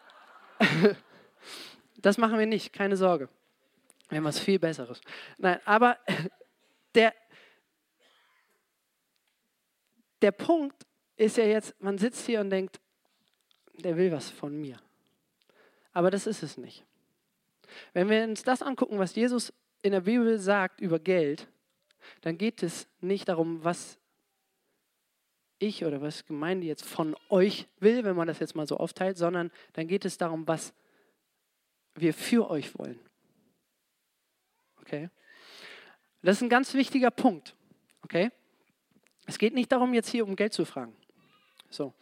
das 1.98 2.18
machen 2.18 2.38
wir 2.38 2.46
nicht, 2.46 2.72
keine 2.72 2.96
Sorge. 2.96 3.28
Wir 4.08 4.18
haben 4.18 4.24
was 4.24 4.38
viel 4.38 4.58
Besseres. 4.58 5.00
Nein, 5.36 5.60
aber 5.64 5.98
der, 6.94 7.12
der 10.22 10.32
Punkt 10.32 10.86
ist 11.16 11.36
ja 11.36 11.44
jetzt, 11.44 11.80
man 11.80 11.98
sitzt 11.98 12.26
hier 12.26 12.40
und 12.40 12.50
denkt, 12.50 12.80
der 13.74 13.96
will 13.96 14.10
was 14.10 14.30
von 14.30 14.58
mir. 14.58 14.80
Aber 15.92 16.10
das 16.10 16.26
ist 16.26 16.42
es 16.42 16.56
nicht. 16.56 16.84
Wenn 17.92 18.08
wir 18.08 18.24
uns 18.24 18.42
das 18.42 18.62
angucken, 18.62 18.98
was 18.98 19.14
Jesus 19.14 19.52
in 19.82 19.92
der 19.92 20.02
Bibel 20.02 20.38
sagt 20.38 20.80
über 20.80 20.98
Geld, 20.98 21.48
dann 22.22 22.38
geht 22.38 22.62
es 22.62 22.88
nicht 23.00 23.28
darum, 23.28 23.64
was 23.64 23.98
ich 25.58 25.84
oder 25.84 26.00
was 26.00 26.24
Gemeinde 26.24 26.66
jetzt 26.66 26.84
von 26.84 27.16
euch 27.28 27.66
will, 27.80 28.04
wenn 28.04 28.16
man 28.16 28.28
das 28.28 28.38
jetzt 28.38 28.54
mal 28.54 28.66
so 28.66 28.76
aufteilt, 28.76 29.18
sondern 29.18 29.50
dann 29.72 29.88
geht 29.88 30.04
es 30.04 30.16
darum, 30.16 30.46
was 30.46 30.72
wir 31.94 32.14
für 32.14 32.48
euch 32.48 32.78
wollen. 32.78 32.98
Okay? 34.80 35.10
Das 36.22 36.36
ist 36.36 36.42
ein 36.42 36.48
ganz 36.48 36.74
wichtiger 36.74 37.10
Punkt. 37.10 37.54
Okay? 38.02 38.30
Es 39.26 39.38
geht 39.38 39.54
nicht 39.54 39.70
darum, 39.72 39.94
jetzt 39.94 40.08
hier 40.08 40.24
um 40.24 40.36
Geld 40.36 40.52
zu 40.52 40.64
fragen. 40.64 40.96
So. 41.70 41.92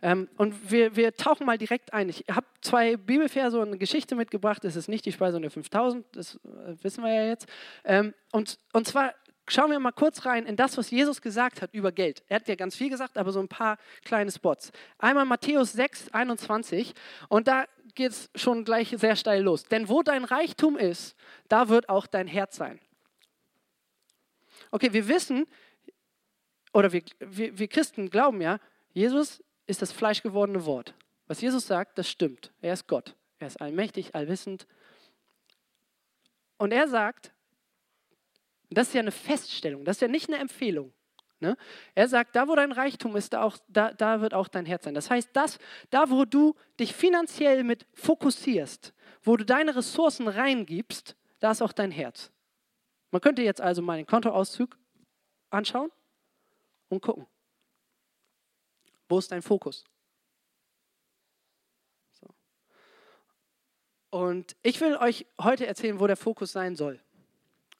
Ähm, 0.00 0.28
und 0.36 0.70
wir, 0.70 0.96
wir 0.96 1.14
tauchen 1.14 1.46
mal 1.46 1.58
direkt 1.58 1.92
ein. 1.92 2.08
Ich 2.08 2.24
habe 2.30 2.46
zwei 2.60 2.96
Bibelverse 2.96 3.60
und 3.60 3.68
eine 3.68 3.78
Geschichte 3.78 4.16
mitgebracht. 4.16 4.64
Es 4.64 4.76
ist 4.76 4.88
nicht 4.88 5.06
die 5.06 5.12
Speisung 5.12 5.42
der 5.42 5.50
5000, 5.50 6.04
das 6.12 6.36
äh, 6.36 6.82
wissen 6.82 7.04
wir 7.04 7.14
ja 7.14 7.26
jetzt. 7.26 7.46
Ähm, 7.84 8.14
und, 8.32 8.58
und 8.72 8.86
zwar 8.86 9.14
schauen 9.48 9.70
wir 9.70 9.78
mal 9.78 9.92
kurz 9.92 10.24
rein 10.24 10.46
in 10.46 10.56
das, 10.56 10.76
was 10.76 10.90
Jesus 10.90 11.20
gesagt 11.20 11.62
hat 11.62 11.72
über 11.72 11.92
Geld. 11.92 12.22
Er 12.28 12.36
hat 12.36 12.48
ja 12.48 12.54
ganz 12.54 12.76
viel 12.76 12.90
gesagt, 12.90 13.16
aber 13.16 13.32
so 13.32 13.40
ein 13.40 13.48
paar 13.48 13.78
kleine 14.04 14.30
Spots. 14.30 14.72
Einmal 14.98 15.24
Matthäus 15.24 15.72
6, 15.72 16.10
21. 16.12 16.94
Und 17.28 17.48
da 17.48 17.66
geht 17.94 18.12
es 18.12 18.30
schon 18.34 18.64
gleich 18.64 18.94
sehr 18.96 19.16
steil 19.16 19.42
los. 19.42 19.64
Denn 19.64 19.88
wo 19.88 20.02
dein 20.02 20.24
Reichtum 20.24 20.76
ist, 20.76 21.16
da 21.48 21.68
wird 21.68 21.88
auch 21.88 22.06
dein 22.06 22.26
Herz 22.26 22.56
sein. 22.56 22.80
Okay, 24.70 24.92
wir 24.92 25.06
wissen, 25.08 25.46
oder 26.72 26.92
wir, 26.92 27.02
wir, 27.18 27.58
wir 27.58 27.68
Christen 27.68 28.08
glauben 28.08 28.40
ja, 28.40 28.58
Jesus 28.92 29.42
ist 29.66 29.82
das 29.82 29.92
fleischgewordene 29.92 30.64
Wort. 30.66 30.94
Was 31.26 31.40
Jesus 31.40 31.66
sagt, 31.66 31.98
das 31.98 32.08
stimmt. 32.08 32.52
Er 32.60 32.74
ist 32.74 32.86
Gott. 32.86 33.16
Er 33.38 33.46
ist 33.46 33.60
allmächtig, 33.60 34.14
allwissend. 34.14 34.66
Und 36.58 36.72
er 36.72 36.88
sagt, 36.88 37.32
das 38.70 38.88
ist 38.88 38.94
ja 38.94 39.00
eine 39.00 39.10
Feststellung, 39.10 39.84
das 39.84 39.96
ist 39.96 40.00
ja 40.00 40.08
nicht 40.08 40.28
eine 40.28 40.38
Empfehlung. 40.38 40.92
Ne? 41.40 41.56
Er 41.96 42.06
sagt, 42.06 42.36
da 42.36 42.46
wo 42.46 42.54
dein 42.54 42.70
Reichtum 42.70 43.16
ist, 43.16 43.32
da, 43.32 43.42
auch, 43.42 43.58
da, 43.66 43.92
da 43.92 44.20
wird 44.20 44.32
auch 44.32 44.46
dein 44.46 44.64
Herz 44.64 44.84
sein. 44.84 44.94
Das 44.94 45.10
heißt, 45.10 45.30
das, 45.32 45.58
da 45.90 46.08
wo 46.08 46.24
du 46.24 46.54
dich 46.78 46.94
finanziell 46.94 47.64
mit 47.64 47.84
fokussierst, 47.94 48.94
wo 49.24 49.36
du 49.36 49.44
deine 49.44 49.74
Ressourcen 49.74 50.28
reingibst, 50.28 51.16
da 51.40 51.50
ist 51.50 51.60
auch 51.60 51.72
dein 51.72 51.90
Herz. 51.90 52.30
Man 53.10 53.20
könnte 53.20 53.42
jetzt 53.42 53.60
also 53.60 53.82
mal 53.82 53.96
den 53.96 54.06
Kontoauszug 54.06 54.78
anschauen 55.50 55.90
und 56.88 57.02
gucken. 57.02 57.26
Wo 59.12 59.18
ist 59.18 59.30
dein 59.30 59.42
Fokus? 59.42 59.84
So. 62.12 62.26
Und 64.08 64.56
ich 64.62 64.80
will 64.80 64.96
euch 64.96 65.26
heute 65.38 65.66
erzählen, 65.66 66.00
wo 66.00 66.06
der 66.06 66.16
Fokus 66.16 66.50
sein 66.50 66.76
soll. 66.76 66.98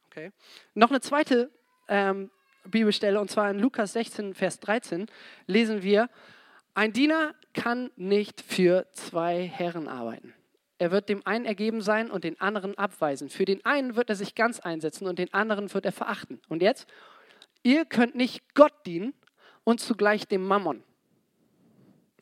Okay. 0.09 0.31
Noch 0.75 0.91
eine 0.91 1.01
zweite 1.01 1.51
ähm, 1.89 2.31
Bibelstelle, 2.67 3.19
und 3.19 3.31
zwar 3.31 3.51
in 3.51 3.61
Lukas 3.61 3.95
16, 3.95 4.35
Vers 4.35 4.61
13, 4.61 5.07
lesen 5.47 5.83
wir, 5.83 6.11
ein 6.75 6.93
Diener 6.93 7.35
kann 7.55 7.91
nicht 7.97 8.43
für 8.43 8.87
zwei 8.93 9.47
Herren 9.47 9.89
arbeiten. 9.89 10.35
Er 10.77 10.91
wird 10.91 11.09
dem 11.09 11.27
einen 11.27 11.47
ergeben 11.47 11.81
sein 11.81 12.11
und 12.11 12.25
den 12.25 12.39
anderen 12.43 12.77
abweisen. 12.77 13.31
Für 13.31 13.47
den 13.47 13.65
einen 13.65 13.97
wird 13.97 14.11
er 14.11 14.17
sich 14.17 14.35
ganz 14.35 14.61
einsetzen 14.61 15.07
und 15.07 15.19
den 15.19 15.33
anderen 15.33 15.73
wird 15.73 15.87
er 15.87 15.93
verachten. 15.93 16.43
Und 16.51 16.61
jetzt, 16.61 16.87
Ihr 17.63 17.87
könnt 17.87 18.17
nicht 18.17 18.55
Gott 18.55 18.75
dienen 18.85 19.15
und 19.65 19.81
zugleich 19.81 20.29
dem 20.29 20.47
Mammon. 20.47 20.85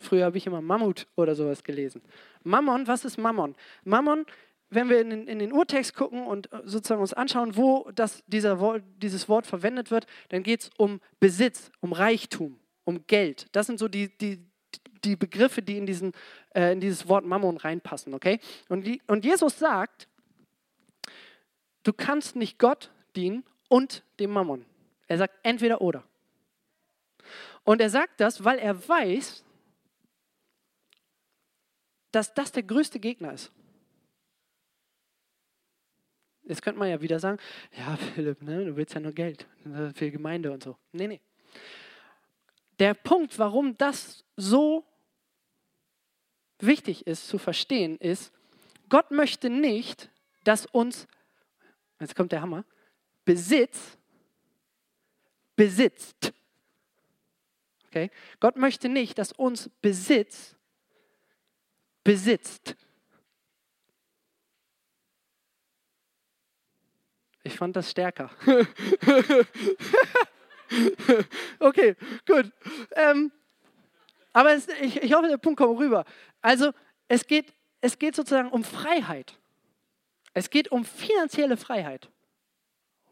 Früher 0.00 0.24
habe 0.24 0.38
ich 0.38 0.46
immer 0.46 0.60
Mammut 0.60 1.06
oder 1.16 1.34
sowas 1.34 1.64
gelesen. 1.64 2.02
Mammon, 2.42 2.86
was 2.86 3.04
ist 3.04 3.18
Mammon? 3.18 3.54
Mammon, 3.84 4.26
wenn 4.70 4.88
wir 4.88 5.00
in 5.00 5.10
den, 5.10 5.28
in 5.28 5.38
den 5.38 5.52
Urtext 5.52 5.94
gucken 5.94 6.26
und 6.26 6.52
äh, 6.52 6.62
sozusagen 6.64 7.00
uns 7.00 7.12
anschauen, 7.12 7.56
wo 7.56 7.90
das, 7.94 8.22
dieser, 8.26 8.80
dieses 9.02 9.28
Wort 9.28 9.46
verwendet 9.46 9.90
wird, 9.90 10.06
dann 10.28 10.42
geht 10.42 10.62
es 10.62 10.70
um 10.78 11.00
Besitz, 11.18 11.70
um 11.80 11.92
Reichtum, 11.92 12.58
um 12.84 13.06
Geld. 13.06 13.48
Das 13.52 13.66
sind 13.66 13.78
so 13.78 13.88
die, 13.88 14.16
die, 14.18 14.44
die 15.04 15.16
Begriffe, 15.16 15.62
die 15.62 15.76
in, 15.76 15.86
diesen, 15.86 16.12
äh, 16.54 16.72
in 16.72 16.80
dieses 16.80 17.08
Wort 17.08 17.24
Mammon 17.24 17.56
reinpassen. 17.56 18.14
Okay? 18.14 18.38
Und, 18.68 18.86
die, 18.86 19.02
und 19.06 19.24
Jesus 19.24 19.58
sagt, 19.58 20.08
du 21.82 21.92
kannst 21.92 22.36
nicht 22.36 22.58
Gott 22.58 22.90
dienen 23.16 23.44
und 23.68 24.04
dem 24.18 24.30
Mammon. 24.30 24.64
Er 25.08 25.18
sagt 25.18 25.34
entweder 25.42 25.80
oder. 25.80 26.04
Und 27.64 27.80
er 27.80 27.90
sagt 27.90 28.20
das, 28.20 28.44
weil 28.44 28.58
er 28.58 28.88
weiß, 28.88 29.44
dass 32.12 32.34
das 32.34 32.52
der 32.52 32.62
größte 32.62 33.00
Gegner 33.00 33.32
ist. 33.32 33.50
Jetzt 36.44 36.62
könnte 36.62 36.80
man 36.80 36.88
ja 36.88 37.00
wieder 37.00 37.20
sagen, 37.20 37.38
ja 37.76 37.96
Philipp, 37.96 38.42
ne, 38.42 38.64
du 38.64 38.76
willst 38.76 38.94
ja 38.94 39.00
nur 39.00 39.12
Geld 39.12 39.46
ne, 39.64 39.92
für 39.94 40.06
die 40.06 40.10
Gemeinde 40.10 40.50
und 40.50 40.62
so. 40.62 40.76
Nee, 40.92 41.06
nee. 41.06 41.20
Der 42.78 42.94
Punkt, 42.94 43.38
warum 43.38 43.76
das 43.76 44.24
so 44.36 44.84
wichtig 46.58 47.06
ist 47.06 47.28
zu 47.28 47.38
verstehen, 47.38 47.96
ist, 47.98 48.32
Gott 48.88 49.10
möchte 49.10 49.50
nicht, 49.50 50.10
dass 50.44 50.66
uns, 50.66 51.06
jetzt 52.00 52.16
kommt 52.16 52.32
der 52.32 52.42
Hammer, 52.42 52.64
Besitz 53.24 53.96
besitzt. 55.54 56.32
Okay? 57.86 58.10
Gott 58.40 58.56
möchte 58.56 58.88
nicht, 58.88 59.18
dass 59.18 59.32
uns 59.32 59.70
Besitz 59.82 60.56
besitzt. 62.04 62.76
Ich 67.42 67.56
fand 67.56 67.74
das 67.76 67.90
stärker. 67.90 68.30
okay, 71.58 71.96
gut. 72.26 72.52
Ähm, 72.92 73.32
aber 74.32 74.52
es, 74.54 74.68
ich, 74.80 75.02
ich 75.02 75.12
hoffe, 75.14 75.28
der 75.28 75.38
Punkt 75.38 75.58
kommt 75.58 75.78
rüber. 75.78 76.04
Also 76.42 76.72
es 77.08 77.26
geht, 77.26 77.52
es 77.80 77.98
geht 77.98 78.14
sozusagen 78.14 78.50
um 78.50 78.62
Freiheit. 78.62 79.38
Es 80.32 80.50
geht 80.50 80.70
um 80.70 80.84
finanzielle 80.84 81.56
Freiheit. 81.56 82.08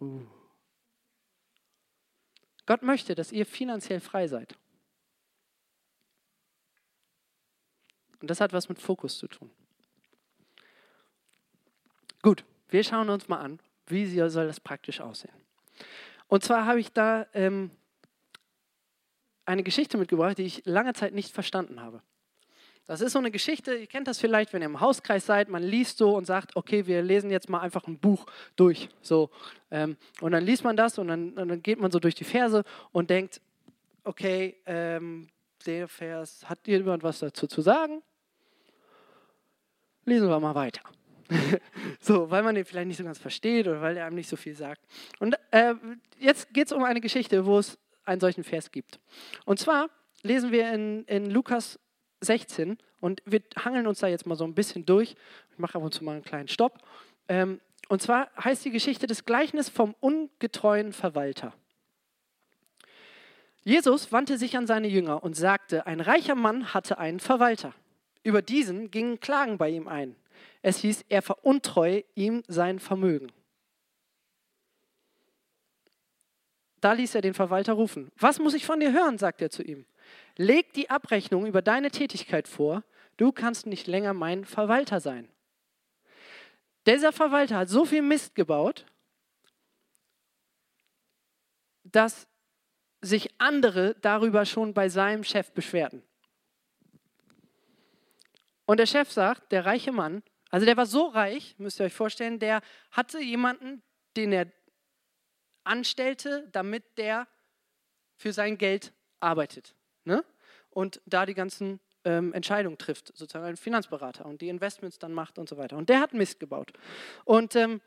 Uh. 0.01 0.27
Gott 2.67 2.83
möchte, 2.83 3.15
dass 3.15 3.33
ihr 3.33 3.47
finanziell 3.47 3.99
frei 3.99 4.29
seid. 4.29 4.57
Und 8.21 8.31
das 8.31 8.41
hat 8.41 8.53
was 8.53 8.69
mit 8.69 8.79
Fokus 8.79 9.19
zu 9.19 9.29
tun. 9.29 9.51
Gut, 12.23 12.45
wir 12.69 12.83
schauen 12.83 13.09
uns 13.11 13.29
mal 13.29 13.39
an, 13.39 13.61
wie 13.87 14.07
soll 14.07 14.47
das 14.47 14.61
praktisch 14.61 15.01
aussehen. 15.01 15.35
Und 16.27 16.45
zwar 16.45 16.67
habe 16.67 16.81
ich 16.81 16.93
da 16.93 17.27
ähm, 17.33 17.71
eine 19.45 19.63
Geschichte 19.63 19.97
mitgebracht, 19.97 20.39
die 20.39 20.43
ich 20.43 20.63
lange 20.67 20.93
Zeit 20.93 21.15
nicht 21.15 21.33
verstanden 21.33 21.81
habe. 21.81 22.03
Das 22.87 23.03
ist 23.03 23.13
so 23.13 23.19
eine 23.19 23.31
Geschichte, 23.31 23.75
ihr 23.75 23.87
kennt 23.87 24.09
das 24.09 24.19
vielleicht, 24.19 24.55
wenn 24.55 24.63
ihr 24.63 24.67
im 24.67 24.81
Hauskreis 24.81 25.27
seid, 25.27 25.51
man 25.51 25.63
liest 25.63 25.99
so 25.99 26.17
und 26.17 26.25
sagt, 26.25 26.57
okay, 26.57 26.87
wir 26.87 27.03
lesen 27.03 27.31
jetzt 27.31 27.51
mal 27.51 27.61
einfach 27.61 27.87
ein 27.87 27.99
Buch 27.99 28.25
durch. 28.57 28.89
So, 29.03 29.31
ähm, 29.71 29.99
und 30.23 30.33
dann 30.33 30.43
liest 30.43 30.65
man 30.65 30.75
das 30.75 30.97
und 30.99 31.09
dann, 31.09 31.33
und 31.35 31.49
dann, 31.49 31.63
geht 31.63 31.79
man 31.79 31.91
so 31.91 31.99
durch 31.99 32.15
die 32.15 32.25
Verse 32.25 32.65
und 32.91 33.11
denkt, 33.11 33.43
okay, 34.05 34.57
ähm, 34.65 35.29
der 35.67 35.89
Vers, 35.89 36.49
hat 36.49 36.67
jemand 36.67 37.03
was 37.03 37.21
dazu 37.21 37.47
zu 37.47 37.61
sagen? 37.61 38.03
Lesen 40.05 40.29
wir 40.29 40.41
mal 40.41 40.55
weiter. 40.55 40.83
so, 42.01 42.31
weil 42.31 42.43
man 42.43 42.55
den 42.55 42.65
vielleicht 42.65 42.89
nicht 42.89 42.97
so 42.97 43.05
ganz 43.05 43.19
versteht 43.19 43.67
oder 43.67 43.81
weil 43.83 43.97
er 43.97 44.07
einem 44.07 44.17
nicht 44.17 44.29
so 44.29 44.37
viel 44.37 44.55
sagt. 44.55 44.83
Und 45.19 45.37
äh, 45.51 45.75
jetzt 46.19 46.53
geht 46.55 46.67
es 46.67 46.73
um 46.73 46.85
eine 46.85 47.01
Geschichte, 47.01 47.45
wo 47.45 47.59
es 47.59 47.79
einen 48.05 48.21
solchen 48.21 48.45
Vers 48.45 48.71
gibt. 48.71 48.99
Und 49.45 49.59
zwar 49.59 49.91
lesen 50.23 50.51
wir 50.51 50.73
in, 50.73 51.05
in 51.05 51.31
Lukas 51.31 51.79
16 52.21 52.79
und 53.01 53.23
wir 53.27 53.43
hangeln 53.57 53.87
uns 53.87 54.01
da 54.01 54.09
jetzt 54.09 54.27
mal 54.27 54.37
so 54.37 54.45
ein 54.45 54.55
bisschen 54.55 54.87
durch. 54.87 55.15
Ich 55.53 55.59
mache 55.59 55.77
ab 55.77 55.85
und 55.85 55.93
zu 55.93 56.03
mal 56.05 56.13
einen 56.13 56.25
kleinen 56.25 56.49
Stopp. 56.49 56.79
Ähm, 57.29 57.61
und 57.89 58.03
zwar 58.03 58.31
heißt 58.43 58.65
die 58.65 58.71
Geschichte 58.71 59.07
des 59.07 59.25
Gleichnis 59.25 59.69
vom 59.69 59.95
ungetreuen 60.01 60.93
Verwalter. 60.93 61.53
Jesus 63.65 64.13
wandte 64.13 64.39
sich 64.39 64.57
an 64.57 64.67
seine 64.67 64.89
Jünger 64.89 65.23
und 65.23 65.35
sagte, 65.35 65.87
ein 65.87 66.01
reicher 66.01 66.35
Mann 66.35 66.73
hatte 66.73 66.99
einen 66.99 67.21
Verwalter. 67.21 67.75
Über 68.23 68.43
diesen 68.43 68.91
gingen 68.91 69.21
Klagen 69.21 69.59
bei 69.59 69.71
ihm 69.71 69.89
ein. 69.89 70.17
Es 70.63 70.79
hieß, 70.79 71.05
er 71.09 71.23
veruntreue 71.23 72.05
ihm 72.15 72.43
sein 72.49 72.79
Vermögen. 72.79 73.33
Da 76.81 76.93
ließ 76.93 77.15
er 77.15 77.23
den 77.23 77.35
Verwalter 77.35 77.73
rufen. 77.73 78.11
Was 78.17 78.39
muss 78.39 78.55
ich 78.55 78.65
von 78.65 78.81
dir 78.81 78.93
hören? 78.93 79.19
sagt 79.19 79.43
er 79.43 79.51
zu 79.51 79.63
ihm. 79.63 79.85
Leg 80.37 80.73
die 80.75 80.91
Abrechnung 80.91 81.47
über 81.47 81.63
deine 81.63 81.91
Tätigkeit 81.91 82.47
vor. 82.47 82.85
Du 83.17 83.33
kannst 83.33 83.67
nicht 83.67 83.87
länger 83.87 84.15
mein 84.15 84.45
Verwalter 84.45 85.01
sein. 85.01 85.29
Dieser 86.87 87.13
Verwalter 87.13 87.57
hat 87.57 87.69
so 87.69 87.85
viel 87.85 88.03
Mist 88.03 88.35
gebaut, 88.35 88.87
dass 91.83 92.28
sich 93.01 93.31
andere 93.39 93.95
darüber 94.01 94.45
schon 94.45 94.75
bei 94.75 94.89
seinem 94.89 95.25
Chef 95.25 95.53
beschwerten. 95.53 96.03
Und 98.67 98.79
der 98.79 98.87
Chef 98.87 99.11
sagt, 99.11 99.53
der 99.53 99.65
reiche 99.65 99.93
Mann, 99.93 100.23
also 100.51 100.67
der 100.67 100.77
war 100.77 100.87
so 100.87 101.07
reich, 101.07 101.55
müsst 101.59 101.81
ihr 101.81 101.87
euch 101.87 101.95
vorstellen, 101.95 102.39
der 102.39 102.61
hatte 102.91 103.21
jemanden, 103.21 103.83
den 104.17 104.33
er 104.33 104.47
anstellte, 105.65 106.49
damit 106.53 106.99
der 106.99 107.29
für 108.17 108.33
sein 108.33 108.59
Geld 108.59 108.93
arbeitet. 109.21 109.75
Ne? 110.05 110.25
Und 110.71 111.01
da 111.07 111.27
die 111.27 111.35
ganzen 111.35 111.81
ähm, 112.05 112.33
Entscheidungen 112.33 112.79
trifft, 112.79 113.09
sozusagen 113.09 113.45
ein 113.45 113.57
Finanzberater 113.57 114.27
und 114.27 114.41
die 114.41 114.49
Investments 114.49 114.99
dann 114.99 115.13
macht 115.13 115.39
und 115.39 115.49
so 115.49 115.57
weiter. 115.57 115.77
Und 115.77 115.89
der 115.89 116.01
hat 116.01 116.15
Mist 116.15 116.41
gebaut. 116.41 116.73
Und 117.25 117.55
ähm, 117.57 117.81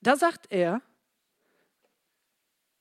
da 0.00 0.16
sagt 0.16 0.46
er, 0.50 0.80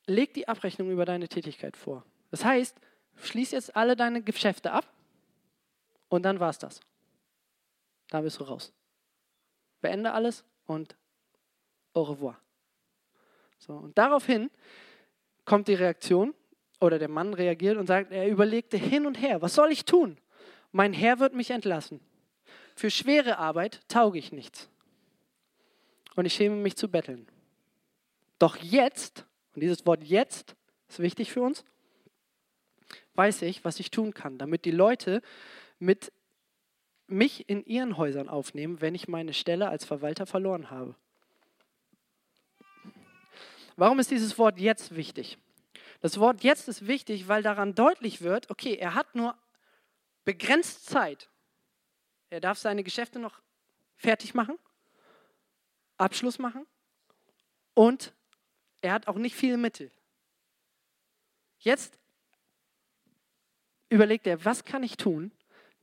leg 0.08 0.34
die 0.34 0.48
Abrechnung 0.48 0.92
über 0.92 1.06
deine 1.06 1.28
Tätigkeit 1.28 1.78
vor. 1.78 2.04
Das 2.32 2.46
heißt, 2.46 2.76
schließ 3.16 3.52
jetzt 3.52 3.76
alle 3.76 3.96
deine 3.96 4.22
Geschäfte 4.22 4.72
ab 4.72 4.88
und 6.10 6.24
dann 6.24 6.40
war 6.40 6.50
es 6.50 6.58
das. 6.58 6.82
Da 8.10 8.22
bist 8.22 8.40
du 8.40 8.44
raus. 8.44 8.74
Beende 9.82 10.12
alles 10.12 10.44
und 10.66 10.96
au 11.94 12.04
revoir. 12.04 12.40
So, 13.58 13.74
und 13.74 13.98
daraufhin 13.98 14.50
kommt 15.46 15.68
die 15.68 15.76
Reaktion 15.76 16.34
oder 16.80 16.98
der 16.98 17.10
Mann 17.10 17.34
reagiert 17.34 17.78
und 17.78 17.88
sagt, 17.88 18.12
er 18.12 18.28
überlegte 18.28 18.78
hin 18.78 19.06
und 19.06 19.22
her, 19.22 19.42
was 19.42 19.54
soll 19.54 19.72
ich 19.72 19.86
tun? 19.86 20.18
Mein 20.72 20.94
Herr 20.94 21.20
wird 21.20 21.34
mich 21.34 21.52
entlassen. 21.52 22.00
Für 22.76 22.90
schwere 22.90 23.38
Arbeit 23.38 23.88
tauge 23.88 24.18
ich 24.18 24.32
nichts. 24.32 24.70
Und 26.16 26.26
ich 26.26 26.34
schäme 26.34 26.56
mich 26.56 26.76
zu 26.76 26.90
betteln. 26.90 27.28
Doch 28.40 28.58
jetzt, 28.58 29.26
und 29.54 29.62
dieses 29.62 29.86
Wort 29.86 30.04
jetzt 30.04 30.56
ist 30.88 31.00
wichtig 31.00 31.32
für 31.32 31.42
uns, 31.42 31.64
weiß 33.16 33.42
ich, 33.44 33.64
was 33.66 33.80
ich 33.80 33.92
tun 33.92 34.14
kann, 34.14 34.38
damit 34.38 34.66
die 34.66 34.72
Leute 34.72 35.22
mit 35.80 36.12
mich 37.08 37.50
in 37.50 37.66
ihren 37.66 37.98
Häusern 37.98 38.30
aufnehmen, 38.30 38.82
wenn 38.82 38.96
ich 38.96 39.08
meine 39.08 39.34
Stelle 39.34 39.68
als 39.68 39.86
Verwalter 39.86 40.26
verloren 40.26 40.70
habe. 40.70 40.96
Warum 43.76 44.00
ist 44.00 44.12
dieses 44.12 44.38
Wort 44.38 44.60
jetzt 44.60 44.96
wichtig? 44.96 45.38
Das 46.02 46.20
Wort 46.20 46.44
jetzt 46.44 46.68
ist 46.68 46.88
wichtig, 46.88 47.28
weil 47.28 47.44
daran 47.44 47.76
deutlich 47.76 48.22
wird, 48.22 48.50
okay, 48.50 48.76
er 48.76 48.96
hat 48.96 49.16
nur 49.16 49.38
begrenzt 50.24 50.86
Zeit. 50.86 51.30
Er 52.30 52.40
darf 52.40 52.58
seine 52.58 52.84
Geschäfte 52.84 53.20
noch 53.20 53.42
fertig 53.98 54.34
machen, 54.34 54.58
Abschluss 55.98 56.40
machen 56.40 56.66
und 57.74 58.14
er 58.82 58.94
hat 58.94 59.08
auch 59.08 59.16
nicht 59.16 59.36
viele 59.36 59.58
Mittel. 59.58 59.92
Jetzt 61.60 61.98
überlegt 63.90 64.26
er, 64.26 64.44
was 64.46 64.64
kann 64.64 64.84
ich 64.84 64.98
tun, 64.98 65.32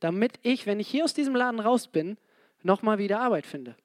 damit 0.00 0.38
ich, 0.42 0.66
wenn 0.66 0.80
ich 0.80 0.88
hier 0.88 1.04
aus 1.04 1.14
diesem 1.14 1.36
Laden 1.36 1.60
raus 1.60 1.88
bin, 1.88 2.16
nochmal 2.62 2.98
wieder 2.98 3.20
Arbeit 3.20 3.46
finde. 3.46 3.76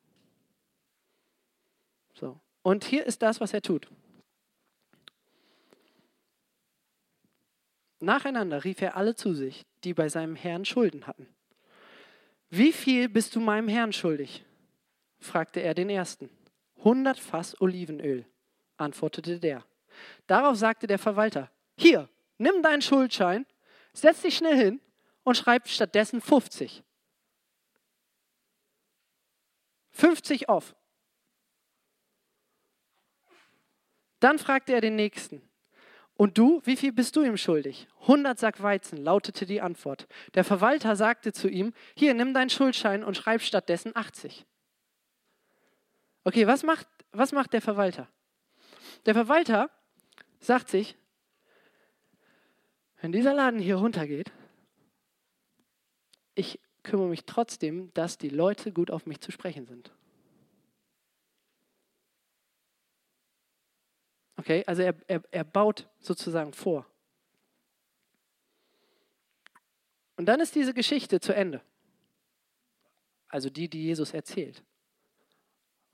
So. 2.14 2.40
Und 2.62 2.84
hier 2.84 3.06
ist 3.06 3.22
das, 3.22 3.42
was 3.42 3.54
er 3.54 3.62
tut. 3.62 3.88
Nacheinander 8.00 8.64
rief 8.64 8.82
er 8.82 8.98
alle 8.98 9.16
zu 9.16 9.34
sich, 9.34 9.66
die 9.84 9.94
bei 9.94 10.10
seinem 10.10 10.36
Herrn 10.36 10.66
Schulden 10.66 11.08
hatten. 11.08 11.28
Wie 12.50 12.74
viel 12.74 13.10
bist 13.10 13.36
du 13.36 13.40
meinem 13.40 13.68
Herrn 13.68 13.94
schuldig? 13.94 14.44
fragte 15.20 15.62
er 15.62 15.74
den 15.74 15.90
ersten. 15.90 16.30
Hundert 16.84 17.18
Fass 17.18 17.60
Olivenöl, 17.62 18.26
antwortete 18.84 19.40
der. 19.40 19.66
Darauf 20.28 20.58
sagte 20.58 20.88
der 20.88 21.00
Verwalter, 21.00 21.50
hier, 21.78 22.10
nimm 22.38 22.62
deinen 22.62 22.82
Schuldschein, 22.82 23.46
setz 23.94 24.22
dich 24.22 24.38
schnell 24.38 24.56
hin 24.56 24.82
und 25.24 25.38
schreib 25.38 25.68
stattdessen 25.68 26.22
50. 26.22 26.84
50 29.92 30.50
off. 30.50 30.76
Dann 34.20 34.40
fragte 34.40 34.74
er 34.74 34.82
den 34.82 34.96
Nächsten, 34.96 35.42
und 36.16 36.38
du, 36.38 36.62
wie 36.64 36.78
viel 36.78 36.94
bist 36.94 37.16
du 37.16 37.24
ihm 37.24 37.38
schuldig? 37.38 37.88
100 38.02 38.38
Sack 38.38 38.62
Weizen, 38.62 38.98
lautete 38.98 39.46
die 39.46 39.62
Antwort. 39.62 40.08
Der 40.36 40.44
Verwalter 40.44 40.96
sagte 40.96 41.34
zu 41.34 41.50
ihm, 41.50 41.74
hier, 41.96 42.14
nimm 42.14 42.34
deinen 42.34 42.50
Schuldschein 42.50 43.04
und 43.04 43.18
schreib 43.18 43.42
stattdessen 43.42 43.96
80. 43.96 44.46
Okay, 46.24 46.48
was 46.48 46.64
macht, 46.64 46.88
was 47.12 47.32
macht 47.32 47.54
der 47.54 47.62
Verwalter? 47.62 48.08
Der 49.06 49.14
Verwalter 49.14 49.70
sagt 50.40 50.70
sich, 50.70 50.98
wenn 53.02 53.12
dieser 53.12 53.34
Laden 53.34 53.60
hier 53.60 53.76
runtergeht, 53.76 54.32
ich 56.36 56.60
kümmere 56.84 57.10
mich 57.10 57.26
trotzdem, 57.26 57.94
dass 57.94 58.18
die 58.18 58.30
Leute 58.30 58.72
gut 58.72 58.92
auf 58.92 59.06
mich 59.06 59.20
zu 59.20 59.32
sprechen 59.32 59.66
sind. 59.66 59.92
Okay, 64.38 64.64
also 64.68 64.82
er, 64.82 64.96
er, 65.08 65.24
er 65.32 65.44
baut 65.44 65.88
sozusagen 66.00 66.54
vor. 66.54 66.86
Und 70.18 70.26
dann 70.26 70.40
ist 70.40 70.56
diese 70.56 70.74
Geschichte 70.74 71.20
zu 71.20 71.34
Ende. 71.34 71.62
Also 73.28 73.50
die, 73.50 73.68
die 73.70 73.84
Jesus 73.84 74.14
erzählt. 74.14 74.64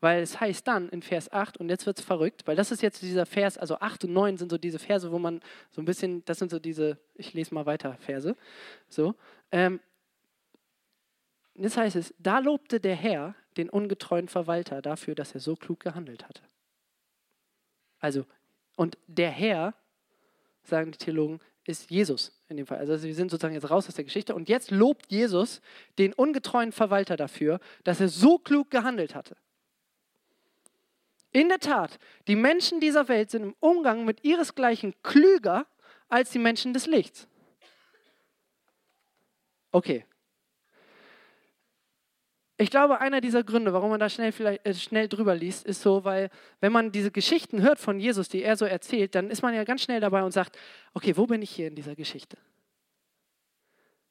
Weil 0.02 0.22
es 0.22 0.40
heißt 0.40 0.68
dann 0.68 0.90
in 0.90 1.02
Vers 1.02 1.32
8, 1.32 1.58
und 1.58 1.70
jetzt 1.70 1.86
wird 1.86 2.00
es 2.00 2.06
verrückt, 2.06 2.48
weil 2.48 2.56
das 2.56 2.72
ist 2.72 2.82
jetzt 2.82 3.02
dieser 3.02 3.26
Vers, 3.26 3.58
also 3.58 3.80
8 3.80 4.06
und 4.06 4.14
9 4.14 4.38
sind 4.38 4.50
so 4.50 4.58
diese 4.58 4.80
Verse, 4.80 5.12
wo 5.12 5.20
man 5.20 5.42
so 5.72 5.82
ein 5.82 5.86
bisschen, 5.86 6.24
das 6.26 6.40
sind 6.40 6.52
so 6.52 6.60
diese, 6.60 6.98
ich 7.16 7.34
lese 7.34 7.54
mal 7.54 7.66
weiter 7.66 7.98
Verse, 8.00 8.36
so. 8.88 9.16
Ähm, 9.52 9.82
jetzt 11.56 11.76
heißt 11.76 11.98
es, 11.98 12.14
da 12.18 12.40
lobte 12.40 12.80
der 12.80 12.96
Herr 12.96 13.36
den 13.58 13.70
ungetreuen 13.70 14.30
Verwalter 14.30 14.82
dafür, 14.82 15.16
dass 15.16 15.34
er 15.34 15.42
so 15.42 15.56
klug 15.56 15.82
gehandelt 15.82 16.26
hatte. 16.28 16.44
Also, 18.00 18.26
und 18.78 18.98
der 19.08 19.32
Herr, 19.32 19.74
sagen 20.64 20.92
die 20.94 20.98
Theologen, 20.98 21.42
ist 21.66 21.92
Jesus 21.92 22.32
in 22.48 22.58
dem 22.58 22.66
Fall. 22.66 22.80
Also 22.80 23.04
wir 23.04 23.14
sind 23.14 23.30
sozusagen 23.30 23.54
jetzt 23.54 23.70
raus 23.70 23.88
aus 23.88 23.96
der 23.96 24.06
Geschichte 24.06 24.34
und 24.34 24.50
jetzt 24.50 24.72
lobt 24.72 25.12
Jesus 25.12 25.62
den 25.98 26.14
ungetreuen 26.14 26.72
Verwalter 26.72 27.18
dafür, 27.18 27.60
dass 27.84 28.00
er 28.00 28.08
so 28.08 28.40
klug 28.40 28.72
gehandelt 28.72 29.14
hatte. 29.14 29.36
In 31.32 31.50
der 31.50 31.60
Tat, 31.60 32.00
die 32.28 32.36
Menschen 32.36 32.80
dieser 32.80 33.08
Welt 33.08 33.30
sind 33.32 33.44
im 33.44 33.56
Umgang 33.60 34.06
mit 34.06 34.24
ihresgleichen 34.24 34.96
klüger 35.04 35.68
als 36.08 36.32
die 36.32 36.40
Menschen 36.40 36.74
des 36.74 36.88
Lichts. 36.88 37.28
Okay, 39.72 40.06
ich 42.62 42.70
glaube, 42.70 43.00
einer 43.00 43.22
dieser 43.22 43.42
Gründe, 43.42 43.72
warum 43.72 43.90
man 43.90 44.02
da 44.02 44.10
schnell, 44.10 44.34
vielleicht, 44.34 44.66
äh, 44.68 44.74
schnell 44.74 45.08
drüber 45.08 45.34
liest, 45.34 45.66
ist 45.66 45.82
so, 45.82 46.04
weil 46.04 46.30
wenn 46.60 46.74
man 46.74 46.92
diese 46.92 47.10
Geschichten 47.10 47.62
hört 47.62 47.80
von 47.80 48.02
Jesus, 48.02 48.28
die 48.28 48.44
er 48.44 48.58
so 48.58 48.66
erzählt, 48.66 49.16
dann 49.16 49.30
ist 49.30 49.42
man 49.42 49.54
ja 49.54 49.64
ganz 49.64 49.82
schnell 49.82 50.02
dabei 50.02 50.24
und 50.24 50.34
sagt, 50.34 50.60
okay, 50.94 51.16
wo 51.16 51.26
bin 51.26 51.42
ich 51.42 51.52
hier 51.52 51.70
in 51.70 51.76
dieser 51.76 51.96
Geschichte? 51.96 52.38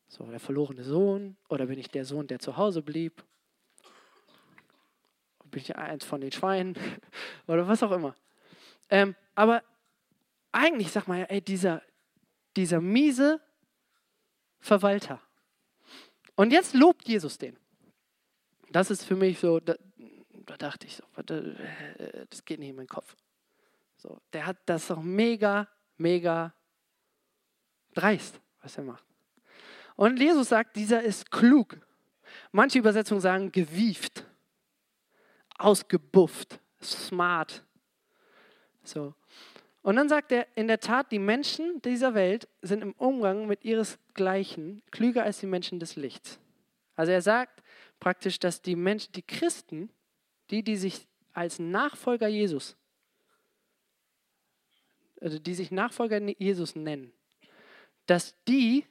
So, 0.07 0.25
der 0.25 0.41
verlorene 0.41 0.83
Sohn 0.83 1.37
oder 1.51 1.67
bin 1.67 1.79
ich 1.79 1.91
der 1.91 2.07
Sohn, 2.07 2.27
der 2.27 2.39
zu 2.39 2.57
Hause 2.57 2.81
blieb? 2.81 3.23
Bin 5.51 5.63
ich 5.63 5.77
eins 5.77 6.05
von 6.05 6.21
den 6.21 6.33
Schweinen 6.33 6.77
oder 7.47 7.67
was 7.69 7.83
auch 7.83 7.93
immer? 7.93 8.15
Ähm, 8.91 9.15
aber 9.35 9.63
eigentlich 10.53 10.91
sagt 10.91 11.09
man 11.09 11.19
ja, 11.19 11.25
ey, 11.25 11.41
dieser, 11.41 11.83
dieser 12.57 12.81
miese 12.81 13.41
Verwalter. 14.61 15.21
Und 16.35 16.53
jetzt 16.53 16.75
lobt 16.75 17.07
Jesus 17.09 17.39
den. 17.39 17.57
Das 18.71 18.91
ist 18.91 19.05
für 19.05 19.17
mich 19.17 19.39
so, 19.39 19.61
da, 19.61 19.75
da 20.47 20.57
dachte 20.57 20.87
ich 20.87 20.97
so, 20.97 21.05
das 21.17 22.45
geht 22.45 22.61
nicht 22.61 22.71
in 22.71 22.77
meinen 22.77 22.89
Kopf. 22.89 23.17
So, 23.97 24.21
der 24.33 24.47
hat 24.47 24.59
das 24.67 24.87
doch 24.87 25.03
mega, 25.03 25.69
mega 25.97 26.55
dreist, 27.95 28.41
was 28.63 28.77
er 28.77 28.85
macht. 28.85 29.05
Und 29.97 30.21
Jesus 30.21 30.51
sagt, 30.51 30.77
dieser 30.77 31.03
ist 31.03 31.31
klug. 31.31 31.79
Manche 32.53 32.79
Übersetzungen 32.79 33.21
sagen 33.21 33.51
gewieft, 33.51 34.25
ausgebufft, 35.59 36.61
smart. 36.81 37.65
So. 38.85 39.15
Und 39.83 39.97
dann 39.97 40.09
sagt 40.09 40.33
er, 40.33 40.47
in 40.55 40.69
der 40.69 40.81
Tat, 40.81 41.13
die 41.13 41.19
Menschen 41.19 41.81
dieser 41.83 42.15
Welt 42.15 42.49
sind 42.63 42.83
im 42.83 42.93
Umgang 42.93 43.47
mit 43.47 43.65
ihresgleichen 43.65 44.83
klüger 44.91 45.25
als 45.25 45.41
die 45.41 45.47
Menschen 45.47 45.81
des 45.81 45.97
Lichts. 45.97 46.39
Also 46.95 47.13
er 47.13 47.23
sagt, 47.23 47.63
praktisch, 48.01 48.39
dass 48.39 48.63
die 48.63 48.77
Menschen, 48.77 49.13
die 49.13 49.23
Christen, 49.23 49.91
die, 50.51 50.63
die 50.63 50.77
sich 50.77 51.07
als 51.33 51.59
Nachfolger 51.59 52.29
Jesus, 52.29 52.77
also 55.21 55.39
die 55.39 55.55
sich 55.55 55.71
Nachfolger 55.71 56.21
Jesus 56.21 56.77
nennen, 56.77 57.13
dass 58.07 58.35
die 58.47 58.85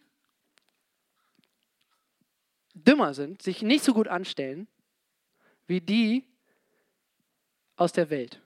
dümmer 2.74 3.14
sind, 3.14 3.42
sich 3.42 3.62
nicht 3.62 3.84
so 3.84 3.94
gut 3.94 4.08
anstellen, 4.08 4.68
wie 5.68 5.82
die 5.82 6.24
aus 7.78 7.94
der 7.94 8.10
Welt. 8.10 8.42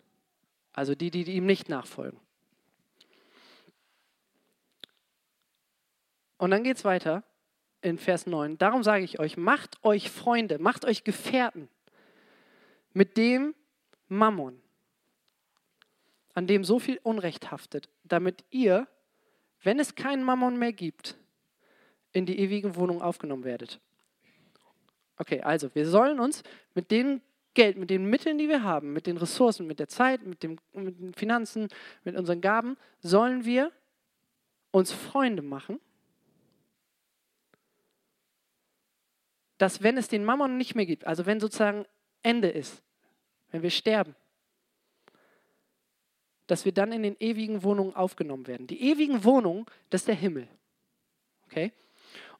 Also 0.74 0.94
die, 0.94 1.10
die 1.10 1.24
ihm 1.24 1.46
nicht 1.46 1.68
nachfolgen. 1.68 2.20
Und 6.38 6.52
dann 6.52 6.64
geht 6.64 6.78
es 6.78 6.86
weiter 6.86 7.24
in 7.82 7.98
Vers 7.98 8.28
9. 8.28 8.58
Darum 8.58 8.84
sage 8.84 9.04
ich 9.04 9.20
euch, 9.20 9.38
macht 9.38 9.84
euch 9.84 10.10
Freunde, 10.10 10.60
macht 10.60 10.86
euch 10.86 11.04
Gefährten 11.04 11.68
mit 12.94 13.18
dem 13.18 13.56
Mammon, 14.08 14.62
an 16.34 16.48
dem 16.48 16.64
so 16.64 16.80
viel 16.80 17.00
Unrecht 17.04 17.52
haftet, 17.52 17.90
damit 18.04 18.44
ihr, 18.50 18.88
wenn 19.64 19.80
es 19.80 19.96
keinen 19.96 20.24
Mammon 20.24 20.58
mehr 20.58 20.74
gibt, 20.74 21.18
in 22.12 22.26
die 22.26 22.40
ewigen 22.40 22.76
Wohnungen 22.76 23.02
aufgenommen 23.02 23.44
werdet. 23.44 23.80
Okay, 25.18 25.42
also 25.42 25.74
wir 25.76 25.88
sollen 25.88 26.20
uns 26.20 26.44
mit 26.74 26.92
dem 26.92 27.22
Geld, 27.54 27.78
mit 27.78 27.90
den 27.90 28.06
Mitteln, 28.06 28.38
die 28.38 28.48
wir 28.48 28.64
haben, 28.64 28.94
mit 28.94 29.08
den 29.08 29.18
Ressourcen, 29.18 29.68
mit 29.68 29.80
der 29.80 29.88
Zeit, 29.88 30.26
mit, 30.26 30.44
dem, 30.44 30.58
mit 30.74 31.00
den 31.00 31.14
Finanzen, 31.14 31.68
mit 32.04 32.16
unseren 32.16 32.42
Gaben, 32.42 32.78
sollen 33.02 33.46
wir 33.46 33.72
uns 34.72 34.92
Freunde 34.92 35.42
machen 35.42 35.80
dass 39.62 39.84
wenn 39.84 39.96
es 39.96 40.08
den 40.08 40.26
Mammon 40.26 40.58
nicht 40.58 40.74
mehr 40.74 40.88
gibt, 40.88 41.06
also 41.06 41.28
wenn 41.28 41.40
sozusagen 41.40 41.86
Ende 42.24 42.50
ist, 42.50 42.82
wenn 43.52 43.62
wir 43.62 43.70
sterben, 43.70 44.16
dass 46.48 46.66
wir 46.66 46.72
dann 46.72 46.92
in 46.92 47.04
den 47.04 47.16
ewigen 47.20 47.62
Wohnungen 47.62 47.96
aufgenommen 47.96 48.48
werden. 48.48 48.66
Die 48.66 48.90
ewigen 48.90 49.24
Wohnungen, 49.24 49.68
das 49.92 50.02
ist 50.02 50.08
der 50.08 50.16
Himmel. 50.16 50.48
Okay? 51.46 51.72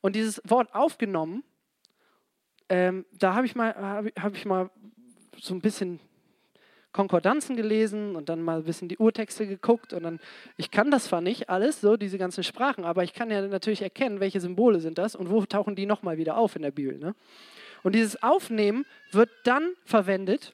Und 0.02 0.16
dieses 0.16 0.42
Wort 0.46 0.74
aufgenommen, 0.74 1.44
ähm, 2.70 3.06
da 3.12 3.36
habe 3.36 3.46
ich, 3.46 3.54
mal, 3.54 3.76
hab, 3.76 4.06
hab 4.20 4.36
ich 4.36 4.46
mal 4.46 4.72
so 5.42 5.56
ein 5.56 5.62
bisschen 5.62 6.00
Konkordanzen 6.92 7.56
gelesen 7.56 8.16
und 8.16 8.30
dann 8.30 8.42
mal 8.42 8.58
ein 8.58 8.64
bisschen 8.64 8.90
die 8.90 8.98
Urtexte 8.98 9.48
geguckt 9.48 9.94
und 9.94 10.04
dann, 10.04 10.20
ich 10.58 10.72
kann 10.72 10.92
das 10.92 11.06
zwar 11.06 11.22
nicht 11.22 11.50
alles, 11.50 11.82
so 11.82 11.98
diese 11.98 12.18
ganzen 12.18 12.44
Sprachen, 12.44 12.84
aber 12.84 13.04
ich 13.04 13.14
kann 13.14 13.32
ja 13.32 13.42
natürlich 13.42 13.82
erkennen, 13.82 14.20
welche 14.20 14.40
Symbole 14.40 14.80
sind 14.80 14.98
das 14.98 15.16
und 15.16 15.30
wo 15.30 15.44
tauchen 15.46 15.76
die 15.76 15.86
nochmal 15.86 16.18
wieder 16.18 16.38
auf 16.38 16.56
in 16.56 16.62
der 16.62 16.72
Bibel. 16.72 16.98
Ne? 16.98 17.16
Und 17.82 17.96
dieses 17.96 18.22
Aufnehmen 18.22 18.86
wird 19.12 19.30
dann 19.46 19.74
verwendet, 19.86 20.54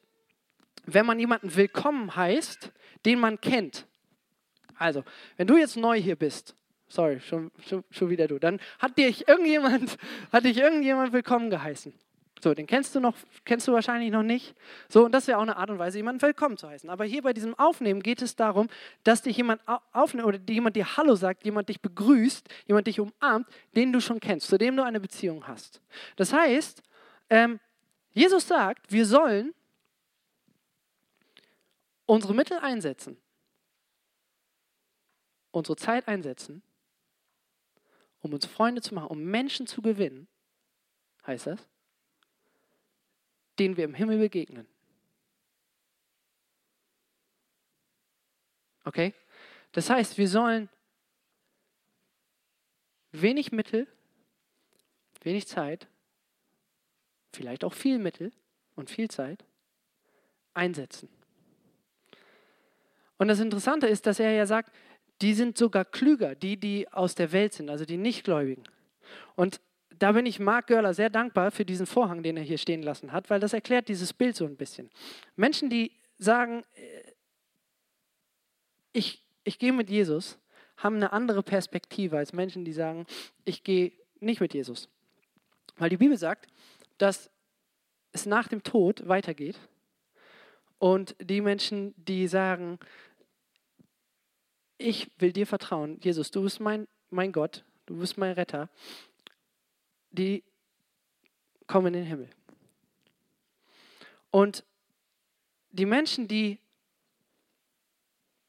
wenn 0.86 1.06
man 1.06 1.20
jemanden 1.20 1.56
willkommen 1.56 2.16
heißt, 2.16 2.72
den 3.06 3.20
man 3.20 3.42
kennt. 3.42 3.86
Also, 4.78 5.04
wenn 5.36 5.48
du 5.48 5.58
jetzt 5.58 5.76
neu 5.76 6.00
hier 6.00 6.16
bist, 6.16 6.56
sorry, 6.88 7.20
schon, 7.20 7.52
schon, 7.68 7.84
schon 7.90 8.10
wieder 8.10 8.28
du, 8.28 8.40
dann 8.40 8.60
hat 8.80 8.98
dich 8.98 9.28
irgendjemand, 9.28 9.98
hat 10.32 10.46
dich 10.46 10.58
irgendjemand 10.58 11.12
willkommen 11.14 11.50
geheißen. 11.50 11.94
So, 12.40 12.54
den 12.54 12.68
kennst 12.68 12.94
du 12.94 13.00
noch, 13.00 13.16
kennst 13.46 13.68
du 13.68 13.74
wahrscheinlich 13.74 14.12
noch 14.12 14.24
nicht. 14.24 14.56
So, 14.90 15.06
und 15.06 15.12
das 15.12 15.28
wäre 15.28 15.40
auch 15.40 15.44
eine 15.44 15.58
Art 15.58 15.70
und 15.72 15.80
Weise, 15.80 15.98
jemanden 15.98 16.22
willkommen 16.22 16.58
zu 16.58 16.70
heißen. 16.70 16.90
Aber 16.90 17.04
hier 17.04 17.24
bei 17.24 17.34
diesem 17.34 17.58
Aufnehmen 17.58 18.04
geht 18.04 18.22
es 18.22 18.36
darum, 18.36 18.68
dass 19.04 19.24
dich 19.24 19.38
jemand 19.38 19.62
aufnimmt 19.92 20.28
oder 20.28 20.40
jemand 20.48 20.76
dir 20.76 20.98
Hallo 20.98 21.16
sagt, 21.16 21.46
jemand 21.46 21.70
dich 21.70 21.82
begrüßt, 21.82 22.48
jemand 22.68 22.86
dich 22.88 23.00
umarmt, 23.00 23.48
den 23.76 23.92
du 23.92 24.00
schon 24.00 24.20
kennst, 24.20 24.48
zu 24.48 24.58
dem 24.58 24.78
du 24.78 24.84
eine 24.84 25.00
Beziehung 25.00 25.48
hast. 25.48 25.82
Das 26.16 26.32
heißt, 26.32 26.84
ähm, 27.30 27.60
Jesus 28.12 28.48
sagt, 28.48 28.92
wir 28.92 29.06
sollen 29.06 29.54
unsere 32.06 32.36
Mittel 32.36 32.60
einsetzen, 32.60 33.18
unsere 35.50 35.76
Zeit 35.76 36.08
einsetzen, 36.08 36.62
um 38.20 38.34
uns 38.34 38.46
Freunde 38.46 38.82
zu 38.82 38.94
machen, 38.94 39.08
um 39.08 39.24
Menschen 39.24 39.66
zu 39.66 39.82
gewinnen, 39.82 40.28
heißt 41.26 41.48
das 41.48 41.68
denen 43.60 43.78
wir 43.78 43.86
im 43.86 43.94
Himmel 43.94 44.20
begegnen. 44.20 44.68
Okay? 48.84 49.14
Das 49.72 49.90
heißt, 49.90 50.18
wir 50.18 50.28
sollen 50.28 50.70
wenig 53.12 53.52
Mittel, 53.52 53.88
wenig 55.22 55.48
Zeit, 55.48 55.88
vielleicht 57.34 57.64
auch 57.64 57.74
viel 57.74 58.00
Mittel 58.00 58.32
und 58.76 58.90
viel 58.90 59.10
Zeit 59.10 59.44
einsetzen. 60.54 61.10
Und 63.18 63.28
das 63.28 63.40
Interessante 63.40 63.88
ist, 63.88 64.06
dass 64.06 64.20
er 64.20 64.32
ja 64.32 64.46
sagt, 64.46 64.72
die 65.22 65.34
sind 65.34 65.58
sogar 65.58 65.86
klüger, 65.86 66.36
die, 66.36 66.58
die 66.58 66.88
aus 66.92 67.16
der 67.16 67.32
Welt 67.32 67.54
sind, 67.54 67.70
also 67.70 67.86
die 67.86 67.98
Nichtgläubigen. 67.98 68.64
Und 69.36 69.60
da 70.00 70.12
bin 70.12 70.26
ich 70.26 70.40
Mark 70.40 70.68
Görler 70.68 70.94
sehr 70.94 71.10
dankbar 71.10 71.52
für 71.52 71.66
diesen 71.66 71.86
Vorhang, 71.86 72.24
den 72.24 72.38
er 72.38 72.44
hier 72.44 72.58
stehen 72.58 72.84
lassen 72.84 73.12
hat, 73.12 73.30
weil 73.30 73.40
das 73.40 73.54
erklärt 73.54 73.88
dieses 73.88 74.14
Bild 74.14 74.36
so 74.36 74.46
ein 74.46 74.56
bisschen. 74.56 74.90
Menschen, 75.36 75.70
die 75.70 75.92
sagen, 76.18 76.64
äh, 76.76 77.12
ich, 78.94 79.24
ich 79.44 79.60
gehe 79.60 79.74
mit 79.74 79.90
Jesus, 79.90 80.40
haben 80.78 80.96
eine 80.96 81.12
andere 81.12 81.44
Perspektive 81.44 82.18
als 82.18 82.34
Menschen, 82.34 82.66
die 82.66 82.74
sagen, 82.74 83.06
ich 83.46 83.64
gehe 83.64 83.92
nicht 84.20 84.42
mit 84.42 84.54
Jesus. 84.54 84.90
Weil 85.78 85.90
die 85.90 85.98
Bibel 85.98 86.18
sagt, 86.18 86.48
dass 86.98 87.30
es 88.12 88.26
nach 88.26 88.48
dem 88.48 88.64
Tod 88.64 89.08
weitergeht. 89.08 89.60
Und 90.80 91.16
die 91.20 91.42
Menschen, 91.42 91.94
die 91.98 92.28
sagen, 92.28 92.80
ich 94.78 95.10
will 95.18 95.32
dir 95.32 95.48
vertrauen, 95.48 96.00
Jesus, 96.02 96.30
du 96.32 96.44
bist 96.44 96.60
mein, 96.60 96.88
mein 97.10 97.32
Gott, 97.32 97.64
du 97.88 97.98
bist 97.98 98.18
mein 98.18 98.34
Retter, 98.34 98.70
die 100.12 100.44
kommen 101.68 101.88
in 101.88 101.94
den 101.94 102.06
Himmel. 102.06 102.30
Und 104.32 104.66
die 105.72 105.86
Menschen, 105.86 106.28
die 106.28 106.60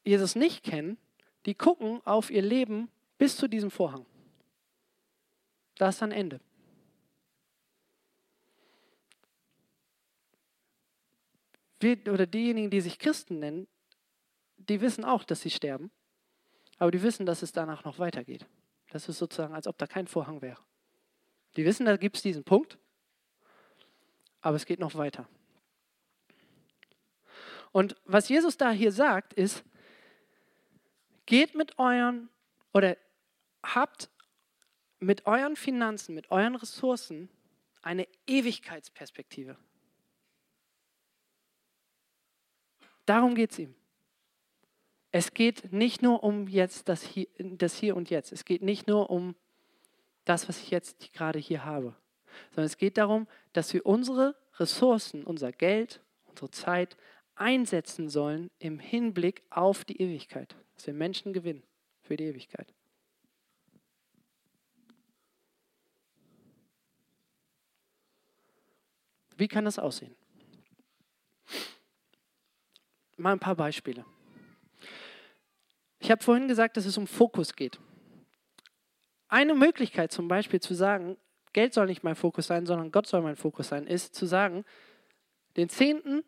Jesus 0.05 0.35
nicht 0.35 0.65
kennen, 0.65 0.97
die 1.47 1.55
gucken 1.55 2.01
auf 2.07 2.31
ihr 2.31 2.43
Leben 2.43 2.91
bis 3.19 3.37
zu 3.37 3.49
diesem 3.49 3.71
Vorhang. 3.71 4.07
Da 5.77 5.89
ist 5.91 6.03
dann 6.03 6.13
Ende. 6.13 6.41
Wir, 11.81 11.97
oder 12.13 12.27
diejenigen, 12.27 12.71
die 12.71 12.81
sich 12.81 12.99
Christen 12.99 13.39
nennen, 13.39 13.69
die 14.57 14.81
wissen 14.81 15.05
auch, 15.05 15.23
dass 15.23 15.43
sie 15.43 15.51
sterben, 15.51 15.91
aber 16.79 16.91
die 16.91 17.03
wissen, 17.03 17.25
dass 17.25 17.43
es 17.43 17.53
danach 17.53 17.85
noch 17.85 17.99
weitergeht. 17.99 18.47
Das 18.91 19.09
ist 19.09 19.19
sozusagen, 19.19 19.55
als 19.55 19.67
ob 19.67 19.79
da 19.79 19.87
kein 19.87 20.09
Vorhang 20.09 20.43
wäre. 20.43 20.61
Die 21.59 21.65
wissen, 21.65 21.87
da 21.87 21.97
gibt 21.97 22.15
es 22.15 22.23
diesen 22.23 22.45
Punkt, 22.45 22.79
aber 24.41 24.55
es 24.55 24.65
geht 24.65 24.79
noch 24.79 24.95
weiter. 24.95 25.29
Und 27.73 27.97
was 28.05 28.29
Jesus 28.29 28.57
da 28.57 28.71
hier 28.71 28.93
sagt, 28.93 29.33
ist, 29.33 29.65
geht 31.27 31.57
mit 31.57 31.77
euren 31.81 32.29
oder 32.73 32.97
habt 33.65 34.09
mit 35.01 35.27
euren 35.27 35.57
Finanzen, 35.57 36.15
mit 36.15 36.31
euren 36.31 36.55
Ressourcen 36.55 37.29
eine 37.83 38.07
Ewigkeitsperspektive. 38.29 39.57
Darum 43.05 43.35
geht 43.35 43.51
es 43.51 43.59
ihm. 43.59 43.75
Es 45.11 45.35
geht 45.35 45.73
nicht 45.73 46.03
nur 46.03 46.23
um 46.23 46.47
jetzt 46.47 46.89
das 46.89 47.03
hier, 47.03 47.27
das 47.37 47.75
hier 47.75 47.97
und 47.97 48.11
jetzt. 48.11 48.31
Es 48.31 48.45
geht 48.45 48.63
nicht 48.63 48.87
nur 48.87 49.11
um 49.11 49.35
das, 50.29 50.49
was 50.49 50.61
ich 50.61 50.71
jetzt 50.71 51.13
gerade 51.13 51.39
hier 51.39 51.65
habe, 51.65 51.95
sondern 52.51 52.67
es 52.67 52.77
geht 52.77 52.99
darum, 52.99 53.27
dass 53.53 53.73
wir 53.73 53.87
unsere 53.87 54.37
Ressourcen, 54.59 55.25
unser 55.25 55.53
Geld, 55.53 56.03
unsere 56.27 56.51
Zeit 56.51 56.97
einsetzen 57.35 58.09
sollen 58.11 58.51
im 58.59 58.79
Hinblick 58.79 59.43
auf 59.49 59.85
die 59.85 60.01
Ewigkeit, 60.01 60.55
dass 60.75 60.87
wir 60.87 60.95
Menschen 60.95 61.33
gewinnen 61.33 61.63
für 62.03 62.17
die 62.17 62.25
Ewigkeit. 62.25 62.75
Wie 69.37 69.49
kann 69.49 69.65
das 69.65 69.79
aussehen? 69.79 70.15
Mal 73.17 73.33
ein 73.33 73.39
paar 73.39 73.55
Beispiele. 73.55 74.05
Ich 76.01 76.11
habe 76.11 76.23
vorhin 76.23 76.49
gesagt, 76.49 76.77
dass 76.77 76.87
es 76.87 76.99
um 76.99 77.07
Fokus 77.07 77.55
geht. 77.55 77.79
Eine 79.29 79.55
Möglichkeit 79.55 80.11
zum 80.11 80.27
Beispiel 80.27 80.61
zu 80.61 80.75
sagen, 80.75 81.17
Geld 81.53 81.75
soll 81.75 81.87
nicht 81.87 82.03
mein 82.03 82.15
Fokus 82.15 82.47
sein, 82.47 82.67
sondern 82.67 82.91
Gott 82.91 83.07
soll 83.07 83.23
mein 83.23 83.37
Fokus 83.37 83.69
sein, 83.69 83.87
ist 83.87 84.15
zu 84.15 84.27
sagen, 84.27 84.65
den 85.57 85.69
Zehnten, 85.69 86.25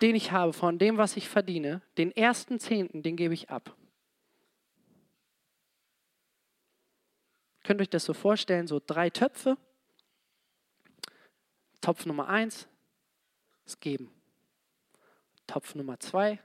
den 0.00 0.14
ich 0.14 0.32
habe 0.32 0.52
von 0.52 0.78
dem, 0.78 0.96
was 0.96 1.16
ich 1.16 1.28
verdiene, 1.28 1.82
den 1.96 2.12
ersten 2.12 2.58
Zehnten, 2.58 3.02
den 3.02 3.16
gebe 3.16 3.34
ich 3.34 3.50
ab. 3.50 3.76
Könnt 7.64 7.80
ihr 7.80 7.82
euch 7.82 7.90
das 7.90 8.04
so 8.04 8.14
vorstellen, 8.14 8.66
so 8.66 8.80
drei 8.84 9.10
Töpfe. 9.10 9.58
Topf 11.80 12.06
Nummer 12.06 12.28
eins 12.28 12.66
ist 13.66 13.80
geben. 13.80 14.10
Topf 15.46 15.74
Nummer 15.74 16.00
zwei 16.00 16.40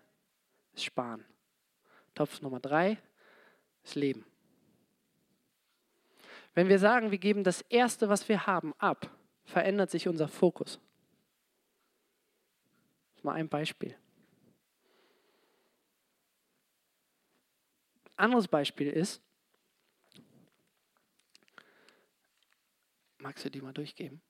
ist 0.73 0.83
sparen. 0.83 1.23
Topf 2.13 2.41
Nummer 2.41 2.59
drei 2.59 2.97
ist 3.83 3.95
leben. 3.95 4.25
Wenn 6.53 6.69
wir 6.69 6.77
sagen, 6.79 7.11
wir 7.11 7.17
geben 7.17 7.43
das 7.43 7.61
Erste, 7.61 8.09
was 8.09 8.29
wir 8.29 8.45
haben, 8.45 8.73
ab, 8.77 9.09
verändert 9.43 9.89
sich 9.89 10.07
unser 10.07 10.27
Fokus. 10.27 10.79
Mal 13.23 13.33
ein 13.33 13.49
Beispiel. 13.49 13.95
Anderes 18.15 18.47
Beispiel 18.47 18.89
ist, 18.89 19.21
magst 23.17 23.43
du 23.45 23.49
die 23.49 23.61
mal 23.61 23.73
durchgeben? 23.73 24.21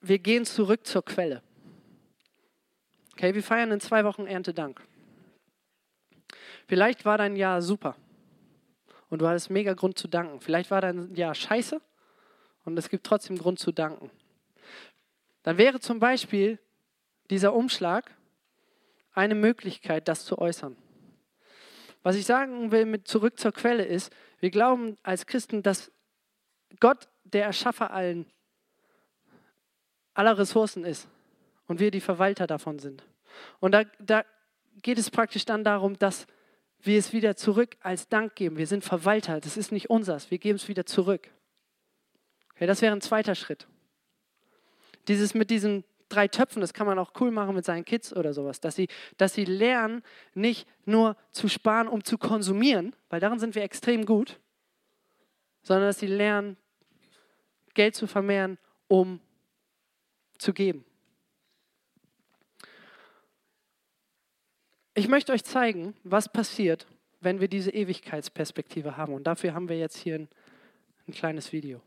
Wir 0.00 0.18
gehen 0.18 0.44
zurück 0.44 0.86
zur 0.86 1.04
Quelle. 1.04 1.42
Okay, 3.16 3.32
wir 3.32 3.44
feiern 3.44 3.70
in 3.70 3.80
zwei 3.80 4.04
Wochen 4.04 4.26
Erntedank. 4.26 4.80
Vielleicht 6.66 7.04
war 7.04 7.16
dein 7.16 7.36
Jahr 7.36 7.62
super 7.62 7.94
und 9.08 9.22
du 9.22 9.28
hattest 9.28 9.50
mega 9.50 9.72
Grund 9.74 9.96
zu 9.96 10.08
danken. 10.08 10.40
Vielleicht 10.40 10.72
war 10.72 10.80
dein 10.80 11.14
Jahr 11.14 11.32
scheiße 11.32 11.80
und 12.64 12.76
es 12.76 12.88
gibt 12.88 13.06
trotzdem 13.06 13.38
Grund 13.38 13.60
zu 13.60 13.70
danken. 13.70 14.10
Dann 15.44 15.58
wäre 15.58 15.78
zum 15.78 16.00
Beispiel 16.00 16.58
dieser 17.30 17.54
Umschlag 17.54 18.10
eine 19.12 19.36
Möglichkeit, 19.36 20.08
das 20.08 20.24
zu 20.24 20.38
äußern. 20.38 20.76
Was 22.02 22.16
ich 22.16 22.26
sagen 22.26 22.72
will 22.72 22.84
mit 22.84 23.06
zurück 23.06 23.38
zur 23.38 23.52
Quelle 23.52 23.84
ist, 23.84 24.12
wir 24.40 24.50
glauben 24.50 24.98
als 25.04 25.26
Christen, 25.26 25.62
dass 25.62 25.92
Gott 26.80 27.08
der 27.22 27.44
Erschaffer 27.44 27.92
allen, 27.92 28.26
aller 30.14 30.36
Ressourcen 30.36 30.84
ist 30.84 31.08
und 31.66 31.80
wir 31.80 31.90
die 31.90 32.00
Verwalter 32.00 32.46
davon 32.46 32.78
sind. 32.78 33.04
Und 33.60 33.72
da, 33.72 33.84
da 33.98 34.24
geht 34.82 34.98
es 34.98 35.10
praktisch 35.10 35.44
dann 35.44 35.64
darum, 35.64 35.98
dass 35.98 36.26
wir 36.80 36.98
es 36.98 37.12
wieder 37.12 37.36
zurück 37.36 37.76
als 37.80 38.08
Dank 38.08 38.34
geben. 38.34 38.56
Wir 38.56 38.66
sind 38.66 38.84
Verwalter, 38.84 39.40
das 39.40 39.56
ist 39.56 39.72
nicht 39.72 39.90
unseres, 39.90 40.30
wir 40.30 40.38
geben 40.38 40.56
es 40.56 40.68
wieder 40.68 40.86
zurück. 40.86 41.30
Okay, 42.54 42.66
das 42.66 42.82
wäre 42.82 42.94
ein 42.94 43.00
zweiter 43.00 43.34
Schritt. 43.34 43.66
Dieses 45.08 45.34
mit 45.34 45.50
diesen 45.50 45.84
drei 46.08 46.28
Töpfen, 46.28 46.60
das 46.60 46.74
kann 46.74 46.86
man 46.86 46.98
auch 46.98 47.12
cool 47.20 47.30
machen 47.30 47.54
mit 47.54 47.64
seinen 47.64 47.84
Kids 47.84 48.14
oder 48.14 48.32
sowas, 48.32 48.60
dass 48.60 48.76
sie, 48.76 48.88
dass 49.16 49.34
sie 49.34 49.44
lernen, 49.44 50.02
nicht 50.34 50.68
nur 50.84 51.16
zu 51.32 51.48
sparen, 51.48 51.88
um 51.88 52.04
zu 52.04 52.18
konsumieren, 52.18 52.94
weil 53.08 53.20
darin 53.20 53.38
sind 53.38 53.54
wir 53.54 53.62
extrem 53.62 54.06
gut, 54.06 54.38
sondern 55.62 55.88
dass 55.88 55.98
sie 55.98 56.06
lernen, 56.06 56.56
Geld 57.72 57.96
zu 57.96 58.06
vermehren, 58.06 58.58
um 58.86 59.20
zu 60.38 60.52
geben. 60.52 60.84
Ich 64.96 65.08
möchte 65.08 65.32
euch 65.32 65.42
zeigen, 65.42 65.94
was 66.04 66.28
passiert, 66.28 66.86
wenn 67.20 67.40
wir 67.40 67.48
diese 67.48 67.70
Ewigkeitsperspektive 67.70 68.96
haben. 68.96 69.12
Und 69.12 69.26
dafür 69.26 69.52
haben 69.52 69.68
wir 69.68 69.76
jetzt 69.76 69.96
hier 69.96 70.14
ein, 70.14 70.28
ein 71.08 71.12
kleines 71.12 71.52
Video. 71.52 71.80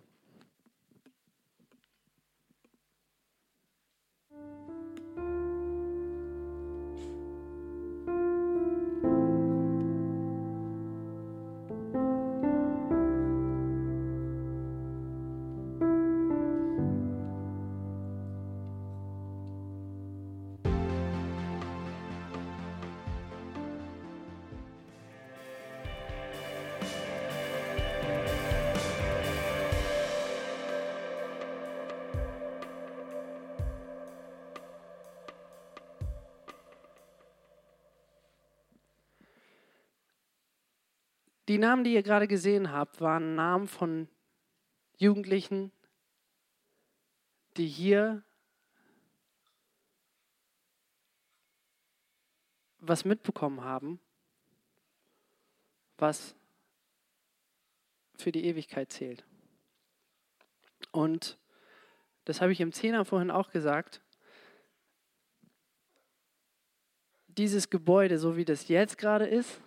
Die 41.48 41.58
Namen, 41.58 41.84
die 41.84 41.94
ihr 41.94 42.04
gerade 42.04 42.28
gesehen 42.28 42.72
habt, 42.72 43.00
waren 43.00 43.36
Namen 43.36 43.68
von 43.68 44.08
Jugendlichen, 44.98 45.72
die 47.56 47.68
hier 47.68 48.24
was 52.80 53.06
mitbekommen 53.06 53.64
haben, 53.64 54.00
was 55.98 56.36
für 58.18 58.32
die 58.32 58.46
Ewigkeit 58.46 58.92
zählt. 58.92 59.26
Und 60.92 61.38
das 62.26 62.42
habe 62.42 62.52
ich 62.52 62.60
im 62.60 62.72
Zehner 62.74 63.06
vorhin 63.06 63.32
auch 63.32 63.52
gesagt. 63.52 64.02
Dieses 67.28 67.70
Gebäude, 67.70 68.18
so 68.18 68.36
wie 68.36 68.46
das 68.46 68.68
jetzt 68.68 68.98
gerade 68.98 69.26
ist, 69.26 69.62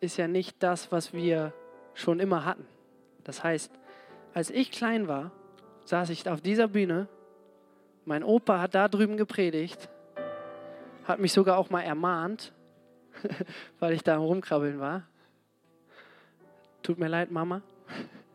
ist 0.00 0.16
ja 0.16 0.28
nicht 0.28 0.62
das, 0.62 0.92
was 0.92 1.12
wir 1.12 1.52
schon 1.94 2.20
immer 2.20 2.44
hatten. 2.44 2.66
Das 3.24 3.42
heißt, 3.42 3.72
als 4.34 4.50
ich 4.50 4.70
klein 4.70 5.08
war, 5.08 5.32
saß 5.84 6.10
ich 6.10 6.28
auf 6.28 6.40
dieser 6.40 6.68
Bühne, 6.68 7.08
mein 8.04 8.22
Opa 8.22 8.60
hat 8.60 8.74
da 8.74 8.88
drüben 8.88 9.16
gepredigt, 9.16 9.88
hat 11.04 11.18
mich 11.18 11.32
sogar 11.32 11.58
auch 11.58 11.70
mal 11.70 11.82
ermahnt, 11.82 12.52
weil 13.80 13.92
ich 13.92 14.02
da 14.02 14.16
am 14.16 14.22
Rumkrabbeln 14.22 14.78
war. 14.78 15.02
Tut 16.82 16.98
mir 16.98 17.08
leid, 17.08 17.30
Mama. 17.30 17.62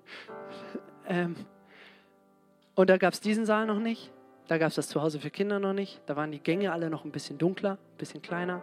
ähm, 1.08 1.36
und 2.76 2.89
da 2.89 2.97
gab 2.97 3.13
es 3.13 3.21
diesen 3.21 3.45
Saal 3.45 3.65
noch 3.65 3.80
nicht. 3.80 4.12
Da 4.47 4.58
gab 4.58 4.69
es 4.69 4.76
das 4.76 4.89
Zuhause 4.89 5.19
für 5.19 5.30
Kinder 5.30 5.60
noch 5.60 5.73
nicht. 5.73 6.02
Da 6.06 6.15
waren 6.15 6.32
die 6.32 6.39
Gänge 6.39 6.71
alle 6.71 6.89
noch 6.89 7.06
ein 7.06 7.12
bisschen 7.12 7.38
dunkler, 7.38 7.73
ein 7.73 7.97
bisschen 7.97 8.21
kleiner. 8.21 8.62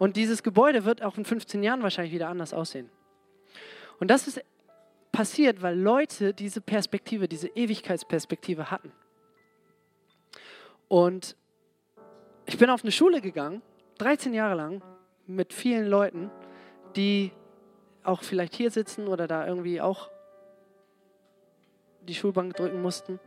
Und 0.00 0.16
dieses 0.16 0.42
Gebäude 0.42 0.86
wird 0.86 1.02
auch 1.02 1.18
in 1.18 1.26
15 1.26 1.62
Jahren 1.62 1.82
wahrscheinlich 1.82 2.14
wieder 2.14 2.30
anders 2.30 2.54
aussehen. 2.54 2.88
Und 3.98 4.10
das 4.10 4.26
ist 4.26 4.40
passiert, 5.12 5.60
weil 5.60 5.78
Leute 5.78 6.32
diese 6.32 6.62
Perspektive, 6.62 7.28
diese 7.28 7.48
Ewigkeitsperspektive 7.48 8.70
hatten. 8.70 8.92
Und 10.88 11.36
ich 12.46 12.56
bin 12.56 12.70
auf 12.70 12.82
eine 12.82 12.92
Schule 12.92 13.20
gegangen, 13.20 13.60
13 13.98 14.32
Jahre 14.32 14.54
lang, 14.54 14.82
mit 15.26 15.52
vielen 15.52 15.86
Leuten, 15.86 16.30
die 16.96 17.32
auch 18.02 18.22
vielleicht 18.22 18.54
hier 18.54 18.70
sitzen 18.70 19.06
oder 19.06 19.26
da 19.26 19.46
irgendwie 19.46 19.82
auch 19.82 20.08
die 22.08 22.14
Schulbank 22.14 22.56
drücken 22.56 22.80
mussten, 22.80 23.20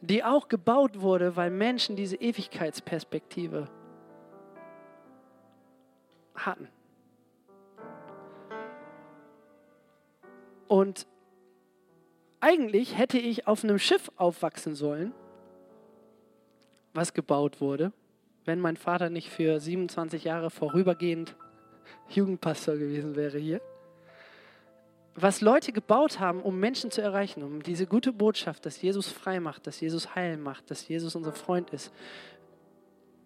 die 0.00 0.24
auch 0.24 0.48
gebaut 0.48 1.02
wurde, 1.02 1.36
weil 1.36 1.50
Menschen 1.50 1.94
diese 1.94 2.16
Ewigkeitsperspektive 2.16 3.68
hatten. 6.46 6.68
Und 10.68 11.06
eigentlich 12.40 12.96
hätte 12.96 13.18
ich 13.18 13.46
auf 13.46 13.64
einem 13.64 13.78
Schiff 13.78 14.10
aufwachsen 14.16 14.74
sollen, 14.74 15.12
was 16.94 17.12
gebaut 17.12 17.60
wurde, 17.60 17.92
wenn 18.44 18.60
mein 18.60 18.76
Vater 18.76 19.10
nicht 19.10 19.30
für 19.30 19.60
27 19.60 20.24
Jahre 20.24 20.50
vorübergehend 20.50 21.36
Jugendpastor 22.08 22.76
gewesen 22.76 23.16
wäre 23.16 23.38
hier. 23.38 23.60
Was 25.16 25.40
Leute 25.40 25.72
gebaut 25.72 26.20
haben, 26.20 26.40
um 26.40 26.58
Menschen 26.60 26.90
zu 26.90 27.02
erreichen, 27.02 27.42
um 27.42 27.62
diese 27.62 27.86
gute 27.86 28.12
Botschaft, 28.12 28.64
dass 28.64 28.80
Jesus 28.80 29.08
frei 29.08 29.40
macht, 29.40 29.66
dass 29.66 29.80
Jesus 29.80 30.14
heil 30.14 30.36
macht, 30.36 30.70
dass 30.70 30.86
Jesus 30.86 31.14
unser 31.16 31.32
Freund 31.32 31.70
ist, 31.70 31.92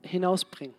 hinausbringen. 0.03 0.75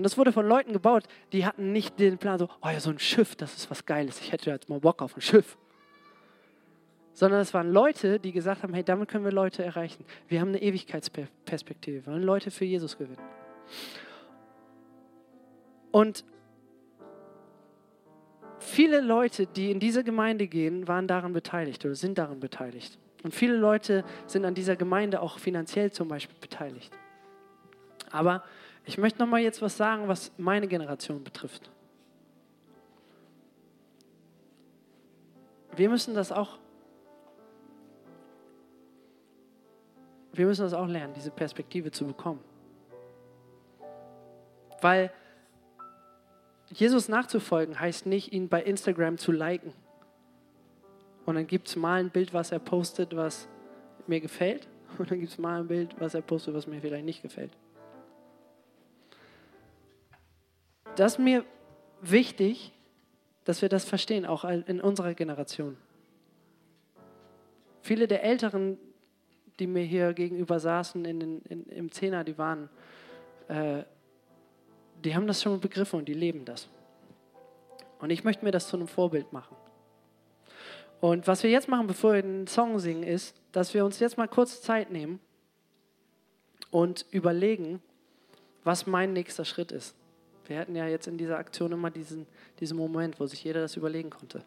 Und 0.00 0.04
das 0.04 0.16
wurde 0.16 0.32
von 0.32 0.48
Leuten 0.48 0.72
gebaut, 0.72 1.04
die 1.30 1.44
hatten 1.44 1.72
nicht 1.72 2.00
den 2.00 2.16
Plan, 2.16 2.38
so, 2.38 2.48
oh 2.62 2.68
ja, 2.70 2.80
so 2.80 2.88
ein 2.88 2.98
Schiff, 2.98 3.36
das 3.36 3.54
ist 3.54 3.70
was 3.70 3.84
Geiles, 3.84 4.18
ich 4.22 4.32
hätte 4.32 4.48
jetzt 4.48 4.70
mal 4.70 4.80
Bock 4.80 5.02
auf 5.02 5.14
ein 5.14 5.20
Schiff. 5.20 5.58
Sondern 7.12 7.42
es 7.42 7.52
waren 7.52 7.70
Leute, 7.70 8.18
die 8.18 8.32
gesagt 8.32 8.62
haben, 8.62 8.72
hey, 8.72 8.82
damit 8.82 9.10
können 9.10 9.26
wir 9.26 9.30
Leute 9.30 9.62
erreichen. 9.62 10.06
Wir 10.26 10.40
haben 10.40 10.48
eine 10.48 10.62
Ewigkeitsperspektive, 10.62 12.06
wir 12.06 12.12
wollen 12.14 12.22
Leute 12.22 12.50
für 12.50 12.64
Jesus 12.64 12.96
gewinnen. 12.96 13.20
Und 15.90 16.24
viele 18.58 19.02
Leute, 19.02 19.46
die 19.48 19.70
in 19.70 19.80
diese 19.80 20.02
Gemeinde 20.02 20.46
gehen, 20.46 20.88
waren 20.88 21.08
daran 21.08 21.34
beteiligt 21.34 21.84
oder 21.84 21.94
sind 21.94 22.16
daran 22.16 22.40
beteiligt. 22.40 22.98
Und 23.22 23.34
viele 23.34 23.56
Leute 23.56 24.02
sind 24.26 24.46
an 24.46 24.54
dieser 24.54 24.76
Gemeinde 24.76 25.20
auch 25.20 25.38
finanziell 25.38 25.92
zum 25.92 26.08
Beispiel 26.08 26.38
beteiligt. 26.40 26.90
Aber 28.10 28.42
ich 28.90 28.98
möchte 28.98 29.20
noch 29.20 29.28
mal 29.28 29.38
jetzt 29.40 29.62
was 29.62 29.76
sagen, 29.76 30.08
was 30.08 30.32
meine 30.36 30.66
Generation 30.66 31.22
betrifft. 31.22 31.70
Wir 35.76 35.88
müssen 35.88 36.12
das 36.12 36.32
auch 36.32 36.58
wir 40.32 40.46
müssen 40.46 40.62
das 40.62 40.74
auch 40.74 40.88
lernen, 40.88 41.14
diese 41.14 41.30
Perspektive 41.30 41.92
zu 41.92 42.04
bekommen. 42.04 42.40
Weil 44.80 45.12
Jesus 46.70 47.08
nachzufolgen 47.08 47.78
heißt 47.78 48.06
nicht, 48.06 48.32
ihn 48.32 48.48
bei 48.48 48.60
Instagram 48.60 49.18
zu 49.18 49.30
liken. 49.30 49.72
Und 51.26 51.36
dann 51.36 51.46
gibt 51.46 51.68
es 51.68 51.76
mal 51.76 52.00
ein 52.00 52.10
Bild, 52.10 52.34
was 52.34 52.50
er 52.50 52.58
postet, 52.58 53.14
was 53.14 53.46
mir 54.08 54.20
gefällt. 54.20 54.66
Und 54.98 55.12
dann 55.12 55.20
gibt 55.20 55.30
es 55.30 55.38
mal 55.38 55.60
ein 55.60 55.68
Bild, 55.68 55.94
was 56.00 56.14
er 56.14 56.22
postet, 56.22 56.54
was 56.54 56.66
mir 56.66 56.80
vielleicht 56.80 57.04
nicht 57.04 57.22
gefällt. 57.22 57.52
Das 61.00 61.12
ist 61.12 61.18
mir 61.18 61.46
wichtig, 62.02 62.72
dass 63.44 63.62
wir 63.62 63.70
das 63.70 63.86
verstehen, 63.86 64.26
auch 64.26 64.44
in 64.44 64.82
unserer 64.82 65.14
Generation. 65.14 65.78
Viele 67.80 68.06
der 68.06 68.22
Älteren, 68.22 68.76
die 69.58 69.66
mir 69.66 69.82
hier 69.82 70.12
gegenüber 70.12 70.60
saßen 70.60 71.02
in, 71.06 71.40
in, 71.40 71.64
im 71.68 71.90
Zehner, 71.90 72.22
die 72.22 72.36
waren 72.36 72.68
äh, 73.48 73.84
die 75.02 75.14
haben 75.14 75.26
das 75.26 75.40
schon 75.40 75.58
begriffen 75.58 76.00
und 76.00 76.04
die 76.06 76.12
leben 76.12 76.44
das. 76.44 76.68
Und 78.00 78.10
ich 78.10 78.22
möchte 78.22 78.44
mir 78.44 78.50
das 78.50 78.68
zu 78.68 78.76
einem 78.76 78.86
Vorbild 78.86 79.32
machen. 79.32 79.56
Und 81.00 81.26
was 81.26 81.42
wir 81.42 81.48
jetzt 81.48 81.66
machen, 81.66 81.86
bevor 81.86 82.12
wir 82.12 82.20
den 82.20 82.46
Song 82.46 82.78
singen, 82.78 83.04
ist, 83.04 83.34
dass 83.52 83.72
wir 83.72 83.86
uns 83.86 84.00
jetzt 84.00 84.18
mal 84.18 84.28
kurz 84.28 84.60
Zeit 84.60 84.90
nehmen 84.90 85.18
und 86.70 87.06
überlegen, 87.10 87.80
was 88.64 88.86
mein 88.86 89.14
nächster 89.14 89.46
Schritt 89.46 89.72
ist. 89.72 89.96
Wir 90.50 90.58
hatten 90.58 90.76
ja 90.76 90.86
jetzt 90.86 91.06
in 91.06 91.16
dieser 91.16 91.38
Aktion 91.38 91.72
immer 91.72 91.90
diesen, 91.90 92.26
diesen 92.58 92.76
Moment, 92.76 93.18
wo 93.18 93.26
sich 93.26 93.42
jeder 93.42 93.60
das 93.60 93.76
überlegen 93.76 94.10
konnte. 94.10 94.44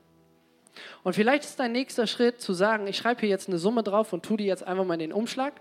Und 1.04 1.14
vielleicht 1.14 1.44
ist 1.44 1.60
dein 1.60 1.72
nächster 1.72 2.08
Schritt 2.08 2.42
zu 2.42 2.54
sagen, 2.54 2.88
ich 2.88 2.98
schreibe 2.98 3.22
hier 3.22 3.30
jetzt 3.30 3.48
eine 3.48 3.58
Summe 3.58 3.84
drauf 3.84 4.14
und 4.14 4.24
tue 4.24 4.38
die 4.38 4.46
jetzt 4.46 4.64
einfach 4.64 4.86
mal 4.86 4.96
in 4.96 5.00
den 5.00 5.14
Umschlag 5.14 5.54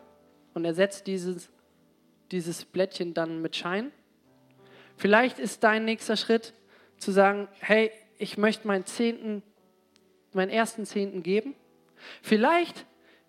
und 0.54 0.64
ersetze 0.64 1.04
dieses, 1.04 1.48
dieses 2.30 2.64
Blättchen 2.64 3.14
dann 3.14 3.40
mit 3.40 3.56
Schein 3.56 3.92
Vielleicht 4.96 5.38
ist 5.38 5.64
dein 5.64 5.84
nächster 5.84 6.16
Schritt 6.16 6.52
zu 6.96 7.10
sagen, 7.10 7.48
hey, 7.58 7.90
ich 8.18 8.38
möchte 8.38 8.66
meinen 8.66 8.86
Zehnten, 8.86 9.42
meinen 10.32 10.50
ersten 10.50 10.86
Zehnten 10.86 11.22
geben. 11.22 11.54
Vielleicht 12.22 12.86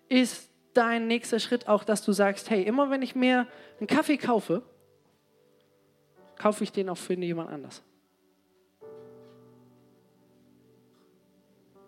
ist 0.08 0.50
dein 0.72 1.06
nächster 1.06 1.40
Schritt 1.40 1.68
auch, 1.68 1.84
dass 1.84 2.04
du 2.04 2.12
sagst, 2.12 2.50
hey, 2.50 2.62
immer 2.62 2.90
wenn 2.90 3.02
ich 3.02 3.14
mir 3.14 3.48
einen 3.78 3.86
Kaffee 3.86 4.18
kaufe, 4.18 4.62
kaufe 6.36 6.64
ich 6.64 6.72
den 6.72 6.88
auch 6.88 6.96
für 6.96 7.14
jemand 7.14 7.50
anders. 7.50 7.82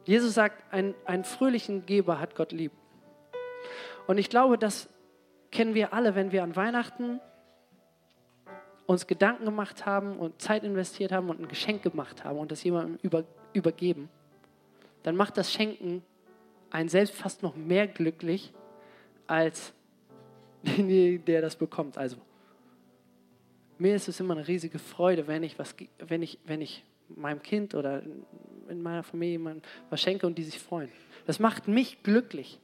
Jesus 0.05 0.35
sagt, 0.35 0.63
ein, 0.73 0.95
einen 1.05 1.25
fröhlichen 1.25 1.85
Geber 1.85 2.21
hat 2.21 2.37
Gott 2.37 2.53
lieb. 2.53 2.73
Und 4.07 4.19
ich 4.19 4.31
glaube, 4.31 4.57
das 4.57 4.89
kennen 5.51 5.75
wir 5.75 5.93
alle, 5.93 6.15
wenn 6.15 6.31
wir 6.31 6.45
an 6.45 6.55
Weihnachten 6.55 7.21
uns 8.87 9.09
Gedanken 9.09 9.45
gemacht 9.45 9.85
haben 9.85 10.17
und 10.17 10.41
Zeit 10.41 10.63
investiert 10.63 11.11
haben 11.11 11.29
und 11.29 11.41
ein 11.41 11.49
Geschenk 11.49 11.83
gemacht 11.83 12.25
haben 12.25 12.39
und 12.39 12.53
das 12.53 12.63
jemandem 12.63 12.99
über, 13.03 13.25
übergeben, 13.53 14.09
dann 15.03 15.17
macht 15.17 15.37
das 15.37 15.53
Schenken 15.53 16.03
einen 16.71 16.89
selbst 16.89 17.15
fast 17.15 17.43
noch 17.43 17.57
mehr 17.57 17.89
glücklich 17.89 18.53
als 19.27 19.73
derjenige, 20.63 21.19
der 21.19 21.43
das 21.43 21.57
bekommt. 21.57 21.99
Also, 21.99 22.17
mir 23.79 23.95
ist 23.95 24.09
es 24.09 24.21
immer 24.21 24.35
eine 24.35 24.47
riesige 24.47 24.79
Freude, 24.79 25.27
wenn 25.27 25.43
ich, 25.43 25.59
was, 25.59 25.75
wenn 25.99 26.23
ich, 26.23 26.39
wenn 26.45 26.61
ich 26.61 26.85
meinem 27.09 27.43
Kind 27.43 27.75
oder 27.75 28.03
in 28.69 28.83
meiner 28.83 29.03
Familie 29.03 29.61
was 29.91 30.01
schenke 30.01 30.27
und 30.27 30.37
die 30.37 30.45
sich 30.45 30.59
freuen. 30.59 30.91
Das 31.27 31.39
macht 31.39 31.69
mich 31.69 32.03
glücklich. 32.03 32.61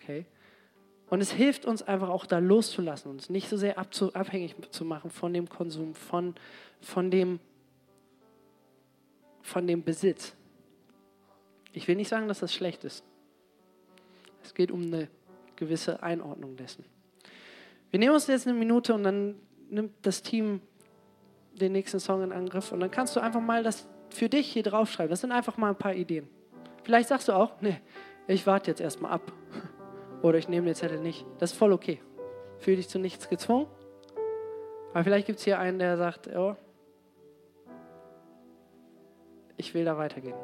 Okay? 0.00 0.24
Und 1.10 1.20
es 1.20 1.32
hilft 1.32 1.64
uns 1.64 1.82
einfach 1.82 2.10
auch 2.10 2.26
da 2.26 2.38
loszulassen, 2.38 3.10
uns 3.10 3.30
nicht 3.30 3.48
so 3.48 3.56
sehr 3.56 3.78
abhängig 3.78 4.54
zu 4.70 4.84
machen 4.84 5.10
von 5.10 5.32
dem 5.32 5.48
Konsum, 5.48 5.94
von, 5.94 6.34
von, 6.80 7.10
dem, 7.10 7.40
von 9.42 9.66
dem 9.66 9.82
Besitz. 9.82 10.34
Ich 11.72 11.88
will 11.88 11.96
nicht 11.96 12.08
sagen, 12.08 12.28
dass 12.28 12.40
das 12.40 12.52
schlecht 12.52 12.84
ist. 12.84 13.04
Es 14.42 14.54
geht 14.54 14.70
um 14.70 14.82
eine 14.82 15.08
gewisse 15.56 16.02
Einordnung 16.02 16.56
dessen. 16.56 16.84
Wir 17.90 17.98
nehmen 17.98 18.14
uns 18.14 18.26
jetzt 18.26 18.46
eine 18.46 18.58
Minute 18.58 18.94
und 18.94 19.02
dann 19.02 19.36
nimmt 19.70 19.92
das 20.02 20.22
Team 20.22 20.60
den 21.52 21.72
nächsten 21.72 22.00
Song 22.00 22.22
in 22.22 22.32
Angriff 22.32 22.72
und 22.72 22.80
dann 22.80 22.90
kannst 22.90 23.16
du 23.16 23.20
einfach 23.20 23.40
mal 23.40 23.62
das 23.62 23.88
für 24.10 24.28
dich 24.28 24.52
hier 24.52 24.62
draufschreiben. 24.62 25.10
Das 25.10 25.20
sind 25.20 25.32
einfach 25.32 25.56
mal 25.56 25.70
ein 25.70 25.76
paar 25.76 25.94
Ideen. 25.94 26.28
Vielleicht 26.84 27.08
sagst 27.08 27.28
du 27.28 27.32
auch, 27.32 27.60
nee, 27.60 27.80
ich 28.26 28.46
warte 28.46 28.70
jetzt 28.70 28.80
erstmal 28.80 29.12
ab. 29.12 29.32
Oder 30.22 30.38
ich 30.38 30.48
nehme 30.48 30.66
den 30.66 30.74
Zettel 30.74 31.00
nicht. 31.00 31.26
Das 31.38 31.52
ist 31.52 31.58
voll 31.58 31.72
okay. 31.72 32.00
Fühl 32.58 32.76
dich 32.76 32.88
zu 32.88 32.98
nichts 32.98 33.28
gezwungen. 33.28 33.66
Aber 34.92 35.04
vielleicht 35.04 35.26
gibt 35.26 35.38
es 35.38 35.44
hier 35.44 35.58
einen, 35.58 35.78
der 35.78 35.96
sagt, 35.96 36.28
oh, 36.34 36.56
ich 39.56 39.74
will 39.74 39.84
da 39.84 39.96
weitergehen. 39.96 40.36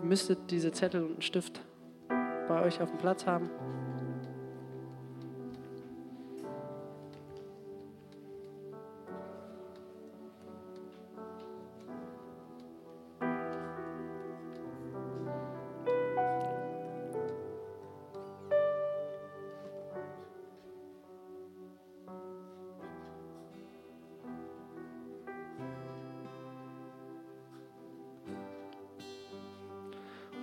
Ihr 0.00 0.04
müsstet 0.04 0.50
diese 0.50 0.72
Zettel 0.72 1.02
und 1.02 1.12
einen 1.12 1.22
Stift 1.22 1.60
bei 2.48 2.62
euch 2.62 2.80
auf 2.80 2.90
dem 2.90 2.98
Platz 2.98 3.26
haben. 3.26 3.50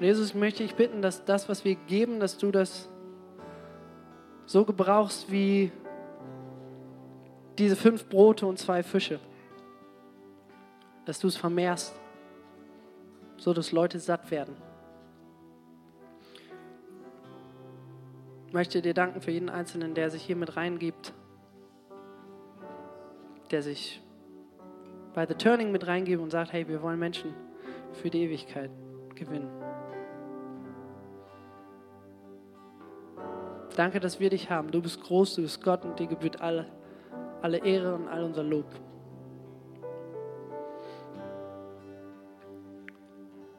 Jesus, 0.03 0.33
möchte 0.33 0.63
ich 0.63 0.75
bitten, 0.75 1.01
dass 1.01 1.23
das, 1.23 1.47
was 1.47 1.63
wir 1.63 1.75
geben, 1.75 2.19
dass 2.19 2.37
du 2.37 2.51
das 2.51 2.89
so 4.45 4.65
gebrauchst 4.65 5.31
wie 5.31 5.71
diese 7.57 7.75
fünf 7.75 8.09
Brote 8.09 8.45
und 8.45 8.59
zwei 8.59 8.83
Fische. 8.83 9.19
Dass 11.05 11.19
du 11.19 11.27
es 11.27 11.37
vermehrst, 11.37 11.93
so 13.37 13.53
dass 13.53 13.71
Leute 13.71 13.99
satt 13.99 14.29
werden. 14.31 14.55
Ich 18.47 18.53
möchte 18.53 18.81
dir 18.81 18.93
danken 18.93 19.21
für 19.21 19.31
jeden 19.31 19.49
Einzelnen, 19.49 19.95
der 19.95 20.09
sich 20.09 20.23
hier 20.23 20.35
mit 20.35 20.55
reingibt, 20.57 21.13
der 23.51 23.63
sich 23.63 24.01
bei 25.13 25.25
The 25.25 25.35
Turning 25.35 25.71
mit 25.71 25.87
reingibt 25.87 26.21
und 26.21 26.29
sagt, 26.29 26.53
hey, 26.53 26.67
wir 26.67 26.81
wollen 26.81 26.99
Menschen 26.99 27.33
für 27.93 28.09
die 28.09 28.23
Ewigkeit 28.23 28.69
gewinnen. 29.15 29.62
Danke, 33.75 33.99
dass 33.99 34.19
wir 34.19 34.29
dich 34.29 34.49
haben. 34.49 34.69
Du 34.69 34.81
bist 34.81 35.01
groß, 35.01 35.35
du 35.35 35.41
bist 35.41 35.63
Gott 35.63 35.83
und 35.83 35.99
dir 35.99 36.07
gebührt 36.07 36.41
alle, 36.41 36.65
alle 37.41 37.57
Ehre 37.57 37.95
und 37.95 38.07
all 38.07 38.23
unser 38.23 38.43
Lob. 38.43 38.65